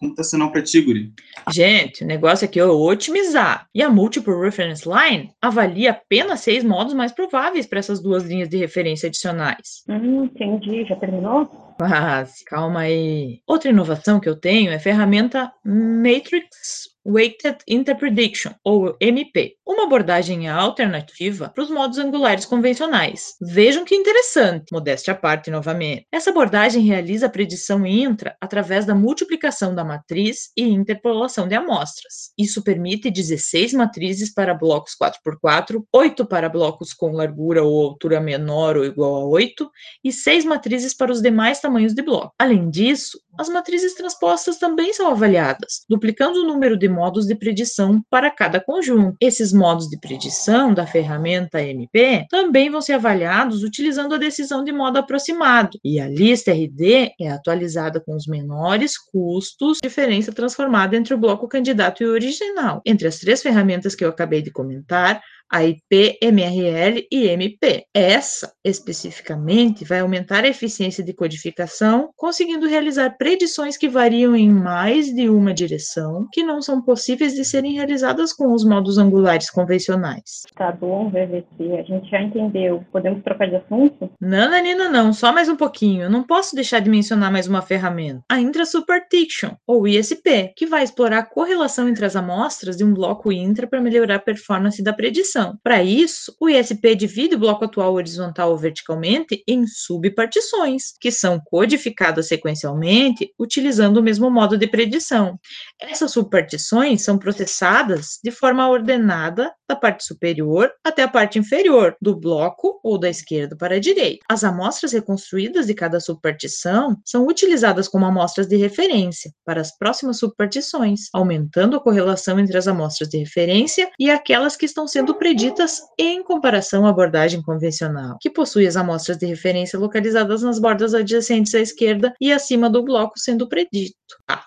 computacional 0.00 0.50
para 0.50 0.62
ti, 0.62 0.80
Guri. 0.80 1.12
Gente, 1.52 2.02
o 2.15 2.15
negócio 2.16 2.46
aqui 2.46 2.58
é 2.58 2.64
otimizar. 2.64 3.68
E 3.74 3.82
a 3.82 3.90
Multiple 3.90 4.34
Reference 4.34 4.88
Line 4.88 5.30
avalia 5.40 5.90
apenas 5.90 6.40
seis 6.40 6.64
modos 6.64 6.94
mais 6.94 7.12
prováveis 7.12 7.66
para 7.66 7.78
essas 7.78 8.00
duas 8.00 8.24
linhas 8.24 8.48
de 8.48 8.56
referência 8.56 9.08
adicionais. 9.08 9.84
Hum, 9.88 10.24
entendi. 10.24 10.84
Já 10.84 10.96
terminou? 10.96 11.65
Quase, 11.76 12.42
calma 12.44 12.80
aí. 12.80 13.42
Outra 13.46 13.70
inovação 13.70 14.18
que 14.18 14.28
eu 14.28 14.36
tenho 14.36 14.70
é 14.70 14.76
a 14.76 14.80
ferramenta 14.80 15.52
Matrix 15.62 16.96
Weighted 17.06 17.58
Interprediction, 17.68 18.52
ou 18.64 18.96
MP, 19.00 19.54
uma 19.64 19.84
abordagem 19.84 20.48
alternativa 20.48 21.48
para 21.48 21.62
os 21.62 21.70
modos 21.70 21.98
angulares 21.98 22.44
convencionais. 22.44 23.34
Vejam 23.40 23.84
que 23.84 23.94
interessante, 23.94 24.72
modéstia 24.72 25.12
à 25.12 25.16
parte 25.16 25.48
novamente. 25.48 26.04
Essa 26.10 26.30
abordagem 26.30 26.82
realiza 26.82 27.26
a 27.26 27.30
predição 27.30 27.86
intra 27.86 28.36
através 28.40 28.84
da 28.84 28.94
multiplicação 28.94 29.72
da 29.72 29.84
matriz 29.84 30.50
e 30.56 30.64
interpolação 30.64 31.46
de 31.46 31.54
amostras. 31.54 32.32
Isso 32.36 32.62
permite 32.64 33.08
16 33.08 33.72
matrizes 33.74 34.34
para 34.34 34.52
blocos 34.52 34.96
4x4, 35.00 35.84
8 35.92 36.26
para 36.26 36.48
blocos 36.48 36.92
com 36.92 37.12
largura 37.12 37.62
ou 37.62 37.84
altura 37.84 38.20
menor 38.20 38.76
ou 38.76 38.84
igual 38.84 39.14
a 39.14 39.24
8 39.26 39.70
e 40.02 40.10
6 40.10 40.44
matrizes 40.44 40.92
para 40.92 41.12
os 41.12 41.22
demais 41.22 41.60
tamanhos 41.66 41.94
de 41.94 42.02
bloco. 42.02 42.32
Além 42.38 42.70
disso, 42.70 43.18
as 43.38 43.48
matrizes 43.48 43.94
transpostas 43.94 44.56
também 44.56 44.94
são 44.94 45.10
avaliadas, 45.10 45.84
duplicando 45.90 46.40
o 46.40 46.46
número 46.46 46.76
de 46.78 46.88
modos 46.88 47.26
de 47.26 47.34
predição 47.34 48.02
para 48.08 48.30
cada 48.30 48.60
conjunto. 48.60 49.16
Esses 49.20 49.52
modos 49.52 49.88
de 49.88 49.98
predição 49.98 50.72
da 50.72 50.86
ferramenta 50.86 51.60
MP 51.60 52.24
também 52.30 52.70
vão 52.70 52.80
ser 52.80 52.94
avaliados 52.94 53.62
utilizando 53.62 54.14
a 54.14 54.18
decisão 54.18 54.64
de 54.64 54.72
modo 54.72 54.98
aproximado, 54.98 55.78
e 55.84 56.00
a 56.00 56.08
lista 56.08 56.52
RD 56.52 57.12
é 57.20 57.30
atualizada 57.30 58.00
com 58.00 58.14
os 58.14 58.26
menores 58.26 58.96
custos, 58.96 59.78
diferença 59.82 60.32
transformada 60.32 60.96
entre 60.96 61.12
o 61.12 61.18
bloco 61.18 61.48
candidato 61.48 62.02
e 62.02 62.06
o 62.06 62.12
original. 62.12 62.80
Entre 62.86 63.06
as 63.06 63.18
três 63.18 63.42
ferramentas 63.42 63.94
que 63.94 64.04
eu 64.04 64.08
acabei 64.08 64.40
de 64.40 64.50
comentar, 64.50 65.20
a 65.50 65.64
IP, 65.64 66.18
MRL 66.20 67.06
e 67.10 67.28
MP. 67.28 67.84
Essa, 67.94 68.52
especificamente, 68.64 69.84
vai 69.84 70.00
aumentar 70.00 70.44
a 70.44 70.48
eficiência 70.48 71.04
de 71.04 71.12
codificação, 71.12 72.10
conseguindo 72.16 72.66
realizar 72.66 73.16
predições 73.16 73.76
que 73.76 73.88
variam 73.88 74.34
em 74.34 74.50
mais 74.50 75.14
de 75.14 75.28
uma 75.28 75.54
direção, 75.54 76.26
que 76.32 76.42
não 76.42 76.60
são 76.60 76.82
possíveis 76.82 77.34
de 77.34 77.44
serem 77.44 77.74
realizadas 77.74 78.32
com 78.32 78.52
os 78.52 78.64
modos 78.64 78.98
angulares 78.98 79.50
convencionais. 79.50 80.42
Tá 80.56 80.72
bom, 80.72 81.08
VVC, 81.08 81.78
a 81.78 81.82
gente 81.82 82.10
já 82.10 82.20
entendeu. 82.20 82.84
Podemos 82.90 83.22
trocar 83.22 83.48
de 83.48 83.56
assunto? 83.56 84.10
Não, 84.20 84.50
Nanina, 84.50 84.88
não, 84.88 85.12
só 85.12 85.32
mais 85.32 85.48
um 85.48 85.56
pouquinho. 85.56 86.02
Eu 86.02 86.10
não 86.10 86.24
posso 86.24 86.54
deixar 86.54 86.80
de 86.80 86.90
mencionar 86.90 87.30
mais 87.30 87.46
uma 87.46 87.62
ferramenta, 87.62 88.22
a 88.28 88.40
Intra-Superdiction, 88.40 89.50
ou 89.66 89.86
ISP, 89.86 90.52
que 90.56 90.66
vai 90.66 90.82
explorar 90.82 91.18
a 91.18 91.26
correlação 91.26 91.88
entre 91.88 92.04
as 92.04 92.16
amostras 92.16 92.76
de 92.76 92.84
um 92.84 92.92
bloco 92.92 93.32
intra 93.32 93.66
para 93.66 93.80
melhorar 93.80 94.16
a 94.16 94.20
performance 94.20 94.82
da 94.82 94.92
predição 94.92 95.35
para 95.62 95.82
isso, 95.82 96.34
o 96.40 96.48
ISP 96.48 96.94
divide 96.94 97.34
o 97.34 97.38
bloco 97.38 97.64
atual 97.64 97.94
horizontal 97.94 98.50
ou 98.50 98.58
verticalmente 98.58 99.42
em 99.46 99.66
subpartições, 99.66 100.92
que 101.00 101.10
são 101.10 101.40
codificadas 101.44 102.28
sequencialmente 102.28 103.32
utilizando 103.38 103.98
o 103.98 104.02
mesmo 104.02 104.30
modo 104.30 104.56
de 104.56 104.66
predição. 104.66 105.38
Essas 105.80 106.12
subpartições 106.12 107.02
são 107.02 107.18
processadas 107.18 108.18
de 108.22 108.30
forma 108.30 108.68
ordenada 108.68 109.52
da 109.68 109.74
parte 109.74 110.04
superior 110.04 110.72
até 110.84 111.02
a 111.02 111.08
parte 111.08 111.38
inferior 111.38 111.96
do 112.00 112.14
bloco 112.14 112.80
ou 112.82 112.98
da 112.98 113.08
esquerda 113.08 113.56
para 113.56 113.76
a 113.76 113.80
direita. 113.80 114.24
As 114.28 114.44
amostras 114.44 114.92
reconstruídas 114.92 115.66
de 115.66 115.74
cada 115.74 115.98
subpartição 116.00 116.96
são 117.04 117.26
utilizadas 117.26 117.88
como 117.88 118.06
amostras 118.06 118.46
de 118.46 118.56
referência 118.56 119.32
para 119.44 119.60
as 119.60 119.76
próximas 119.76 120.18
subpartições, 120.18 121.08
aumentando 121.12 121.76
a 121.76 121.80
correlação 121.80 122.38
entre 122.38 122.56
as 122.56 122.68
amostras 122.68 123.08
de 123.08 123.18
referência 123.18 123.90
e 123.98 124.10
aquelas 124.10 124.56
que 124.56 124.66
estão 124.66 124.86
sendo 124.86 125.14
preditas 125.26 125.82
em 125.98 126.22
comparação 126.22 126.86
à 126.86 126.90
abordagem 126.90 127.42
convencional, 127.42 128.16
que 128.20 128.30
possui 128.30 128.64
as 128.64 128.76
amostras 128.76 129.16
de 129.16 129.26
referência 129.26 129.76
localizadas 129.76 130.40
nas 130.40 130.60
bordas 130.60 130.94
adjacentes 130.94 131.52
à 131.52 131.58
esquerda 131.58 132.14
e 132.20 132.32
acima 132.32 132.70
do 132.70 132.84
bloco 132.84 133.18
sendo 133.18 133.48
predito. 133.48 133.96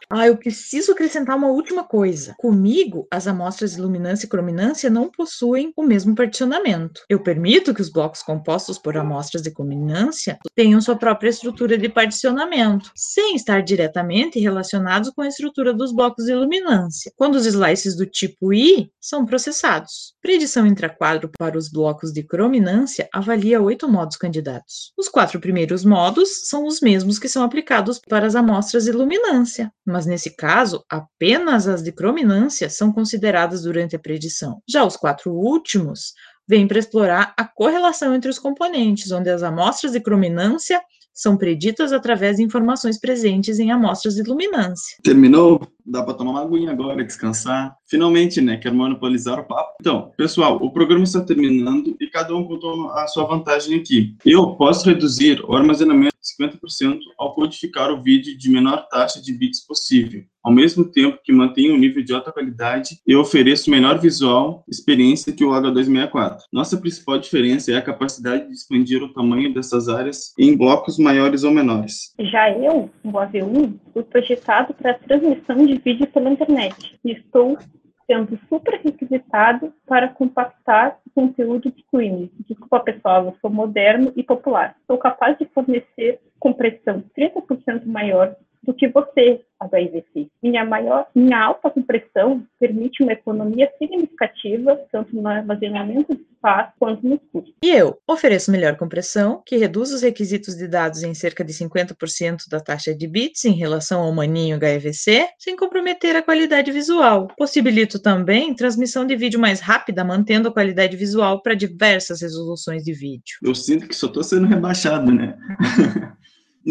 Ah, 0.09 0.25
eu 0.25 0.37
preciso 0.37 0.93
acrescentar 0.93 1.35
uma 1.35 1.49
última 1.49 1.83
coisa. 1.83 2.33
Comigo, 2.37 3.05
as 3.11 3.27
amostras 3.27 3.75
de 3.75 3.81
luminância 3.81 4.25
e 4.25 4.29
crominância 4.29 4.89
não 4.89 5.11
possuem 5.11 5.73
o 5.75 5.83
mesmo 5.83 6.15
particionamento. 6.15 7.01
Eu 7.09 7.21
permito 7.21 7.73
que 7.73 7.81
os 7.81 7.91
blocos 7.91 8.23
compostos 8.23 8.79
por 8.79 8.95
amostras 8.95 9.41
de 9.41 9.51
crominância 9.51 10.39
tenham 10.55 10.79
sua 10.79 10.95
própria 10.95 11.29
estrutura 11.29 11.77
de 11.77 11.89
particionamento, 11.89 12.89
sem 12.95 13.35
estar 13.35 13.61
diretamente 13.61 14.39
relacionados 14.39 15.09
com 15.09 15.21
a 15.21 15.27
estrutura 15.27 15.73
dos 15.73 15.93
blocos 15.93 16.25
de 16.25 16.33
luminância, 16.33 17.11
quando 17.17 17.35
os 17.35 17.45
slices 17.45 17.97
do 17.97 18.05
tipo 18.05 18.53
I 18.53 18.89
são 18.99 19.25
processados. 19.25 20.13
Predição 20.21 20.65
intraquadro 20.69 21.29
para 21.37 21.57
os 21.57 21.69
blocos 21.69 22.13
de 22.13 22.23
crominância 22.23 23.09
avalia 23.13 23.61
oito 23.61 23.89
modos 23.89 24.15
candidatos. 24.15 24.93
Os 24.97 25.09
quatro 25.09 25.39
primeiros 25.39 25.83
modos 25.83 26.47
são 26.47 26.65
os 26.65 26.79
mesmos 26.79 27.19
que 27.19 27.27
são 27.27 27.43
aplicados 27.43 27.99
para 27.99 28.25
as 28.25 28.35
amostras 28.35 28.85
de 28.85 28.91
luminância, 28.91 29.71
mas 29.85 30.05
nesse 30.05 30.35
caso, 30.35 30.83
apenas 30.89 31.67
as 31.67 31.83
de 31.83 31.91
crominância 31.91 32.69
são 32.69 32.91
consideradas 32.91 33.63
durante 33.63 33.95
a 33.95 33.99
predição. 33.99 34.61
Já 34.67 34.85
os 34.85 34.95
quatro 34.95 35.31
últimos 35.31 36.13
vêm 36.47 36.67
para 36.67 36.79
explorar 36.79 37.33
a 37.37 37.45
correlação 37.45 38.15
entre 38.15 38.29
os 38.29 38.39
componentes, 38.39 39.11
onde 39.11 39.29
as 39.29 39.43
amostras 39.43 39.91
de 39.91 39.99
crominância 39.99 40.81
são 41.13 41.35
preditas 41.35 41.91
através 41.91 42.37
de 42.37 42.43
informações 42.43 42.97
presentes 42.97 43.59
em 43.59 43.71
amostras 43.71 44.15
de 44.15 44.23
luminância. 44.23 44.97
Terminou? 45.03 45.59
Dá 45.89 46.03
para 46.03 46.13
tomar 46.13 46.31
uma 46.31 46.41
aguinha 46.43 46.71
agora, 46.71 47.03
descansar. 47.03 47.75
Finalmente, 47.87 48.39
né? 48.39 48.57
Quero 48.57 48.75
monopolizar 48.75 49.39
o 49.39 49.43
papo. 49.43 49.73
Então, 49.81 50.11
pessoal, 50.15 50.57
o 50.57 50.71
programa 50.71 51.03
está 51.03 51.19
terminando 51.19 51.97
e 51.99 52.05
cada 52.05 52.35
um 52.35 52.43
contou 52.43 52.91
a 52.91 53.07
sua 53.07 53.25
vantagem 53.25 53.79
aqui. 53.79 54.15
Eu 54.23 54.55
posso 54.55 54.87
reduzir 54.87 55.43
o 55.43 55.55
armazenamento 55.55 56.15
de 56.21 56.45
50% 56.45 56.99
ao 57.17 57.33
codificar 57.33 57.91
o 57.91 58.01
vídeo 58.03 58.37
de 58.37 58.49
menor 58.51 58.87
taxa 58.87 59.19
de 59.21 59.33
bits 59.33 59.65
possível, 59.65 60.23
ao 60.43 60.51
mesmo 60.51 60.85
tempo 60.85 61.19
que 61.23 61.33
mantenho 61.33 61.73
um 61.73 61.77
nível 61.77 62.03
de 62.03 62.13
alta 62.13 62.31
qualidade 62.31 62.99
e 63.07 63.15
ofereço 63.15 63.71
melhor 63.71 63.97
visual 63.99 64.63
experiência 64.67 65.33
que 65.33 65.43
o 65.43 65.49
H264. 65.49 66.37
Nossa 66.51 66.77
principal 66.77 67.17
diferença 67.17 67.71
é 67.71 67.77
a 67.77 67.81
capacidade 67.81 68.47
de 68.47 68.53
expandir 68.53 69.01
o 69.01 69.13
tamanho 69.13 69.53
dessas 69.53 69.89
áreas 69.89 70.33
em 70.37 70.55
blocos 70.55 70.99
maiores 70.99 71.43
ou 71.43 71.51
menores. 71.51 72.13
Já 72.19 72.51
eu, 72.51 72.89
o 73.03 73.11
AV1, 73.11 73.73
fui 73.93 74.03
projetado 74.03 74.73
para 74.73 74.93
transmissão 74.93 75.65
de 75.65 75.78
vídeo 75.79 76.07
pela 76.07 76.29
internet. 76.29 76.99
Estou 77.03 77.57
sendo 78.05 78.39
super 78.49 78.81
requisitado 78.81 79.71
para 79.85 80.07
compactar 80.07 80.99
o 81.05 81.09
conteúdo 81.11 81.71
de 81.71 81.81
streaming. 81.81 82.31
Desculpa, 82.47 82.79
pessoal, 82.79 83.25
eu 83.25 83.37
sou 83.39 83.51
moderno 83.51 84.11
e 84.15 84.23
popular. 84.23 84.75
Sou 84.87 84.97
capaz 84.97 85.37
de 85.37 85.45
fornecer 85.45 86.19
compressão 86.39 87.03
30% 87.15 87.85
maior 87.85 88.35
do 88.63 88.73
que 88.73 88.87
você, 88.87 89.41
HIVC. 89.61 90.27
Minha, 90.41 90.63
maior, 90.65 91.07
minha 91.13 91.39
alta 91.43 91.69
compressão 91.69 92.45
permite 92.59 93.03
uma 93.03 93.13
economia 93.13 93.69
significativa, 93.77 94.79
tanto 94.91 95.15
no 95.15 95.27
armazenamento 95.27 96.15
de 96.15 96.21
espaço 96.21 96.73
quanto 96.79 97.05
nos 97.05 97.19
custos. 97.31 97.53
E 97.63 97.69
eu 97.69 97.97
ofereço 98.07 98.51
melhor 98.51 98.77
compressão, 98.77 99.41
que 99.45 99.57
reduz 99.57 99.91
os 99.91 100.01
requisitos 100.01 100.55
de 100.55 100.67
dados 100.67 101.03
em 101.03 101.13
cerca 101.13 101.43
de 101.43 101.53
50% 101.53 102.49
da 102.49 102.59
taxa 102.59 102.95
de 102.95 103.07
bits 103.07 103.45
em 103.45 103.53
relação 103.53 104.01
ao 104.01 104.13
maninho 104.13 104.59
HEVC, 104.61 105.27
sem 105.37 105.55
comprometer 105.55 106.15
a 106.15 106.21
qualidade 106.21 106.71
visual. 106.71 107.27
Possibilito 107.37 107.99
também 107.99 108.53
transmissão 108.53 109.05
de 109.05 109.15
vídeo 109.15 109.39
mais 109.39 109.59
rápida, 109.59 110.03
mantendo 110.03 110.49
a 110.49 110.53
qualidade 110.53 110.95
visual 110.95 111.41
para 111.41 111.53
diversas 111.53 112.21
resoluções 112.21 112.83
de 112.83 112.93
vídeo. 112.93 113.37
Eu 113.43 113.55
sinto 113.55 113.87
que 113.87 113.95
só 113.95 114.07
estou 114.07 114.23
sendo 114.23 114.47
rebaixado, 114.47 115.11
né? 115.11 115.37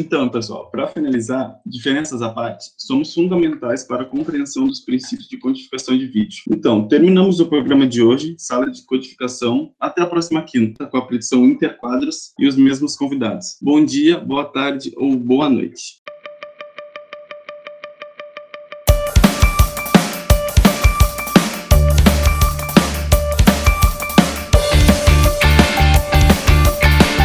Então, 0.01 0.29
pessoal, 0.29 0.71
para 0.71 0.87
finalizar, 0.87 1.61
diferenças 1.67 2.23
à 2.23 2.29
parte, 2.29 2.67
somos 2.79 3.13
fundamentais 3.13 3.83
para 3.83 4.03
a 4.03 4.07
compreensão 4.07 4.69
dos 4.69 4.79
princípios 4.79 5.29
de 5.29 5.37
codificação 5.37 5.99
de 5.99 6.07
vídeo. 6.07 6.45
Então, 6.49 6.87
terminamos 6.87 7.41
o 7.41 7.49
programa 7.49 7.85
de 7.85 8.01
hoje, 8.01 8.37
sala 8.39 8.71
de 8.71 8.87
codificação. 8.87 9.73
Até 9.81 10.01
a 10.01 10.07
próxima 10.07 10.41
quinta, 10.43 10.87
com 10.87 10.99
a 10.99 11.05
predição 11.05 11.45
interquadros 11.45 12.33
e 12.39 12.47
os 12.47 12.55
mesmos 12.55 12.95
convidados. 12.95 13.57
Bom 13.61 13.85
dia, 13.85 14.21
boa 14.21 14.45
tarde 14.45 14.93
ou 14.97 15.17
boa 15.17 15.51
noite. 15.51 15.98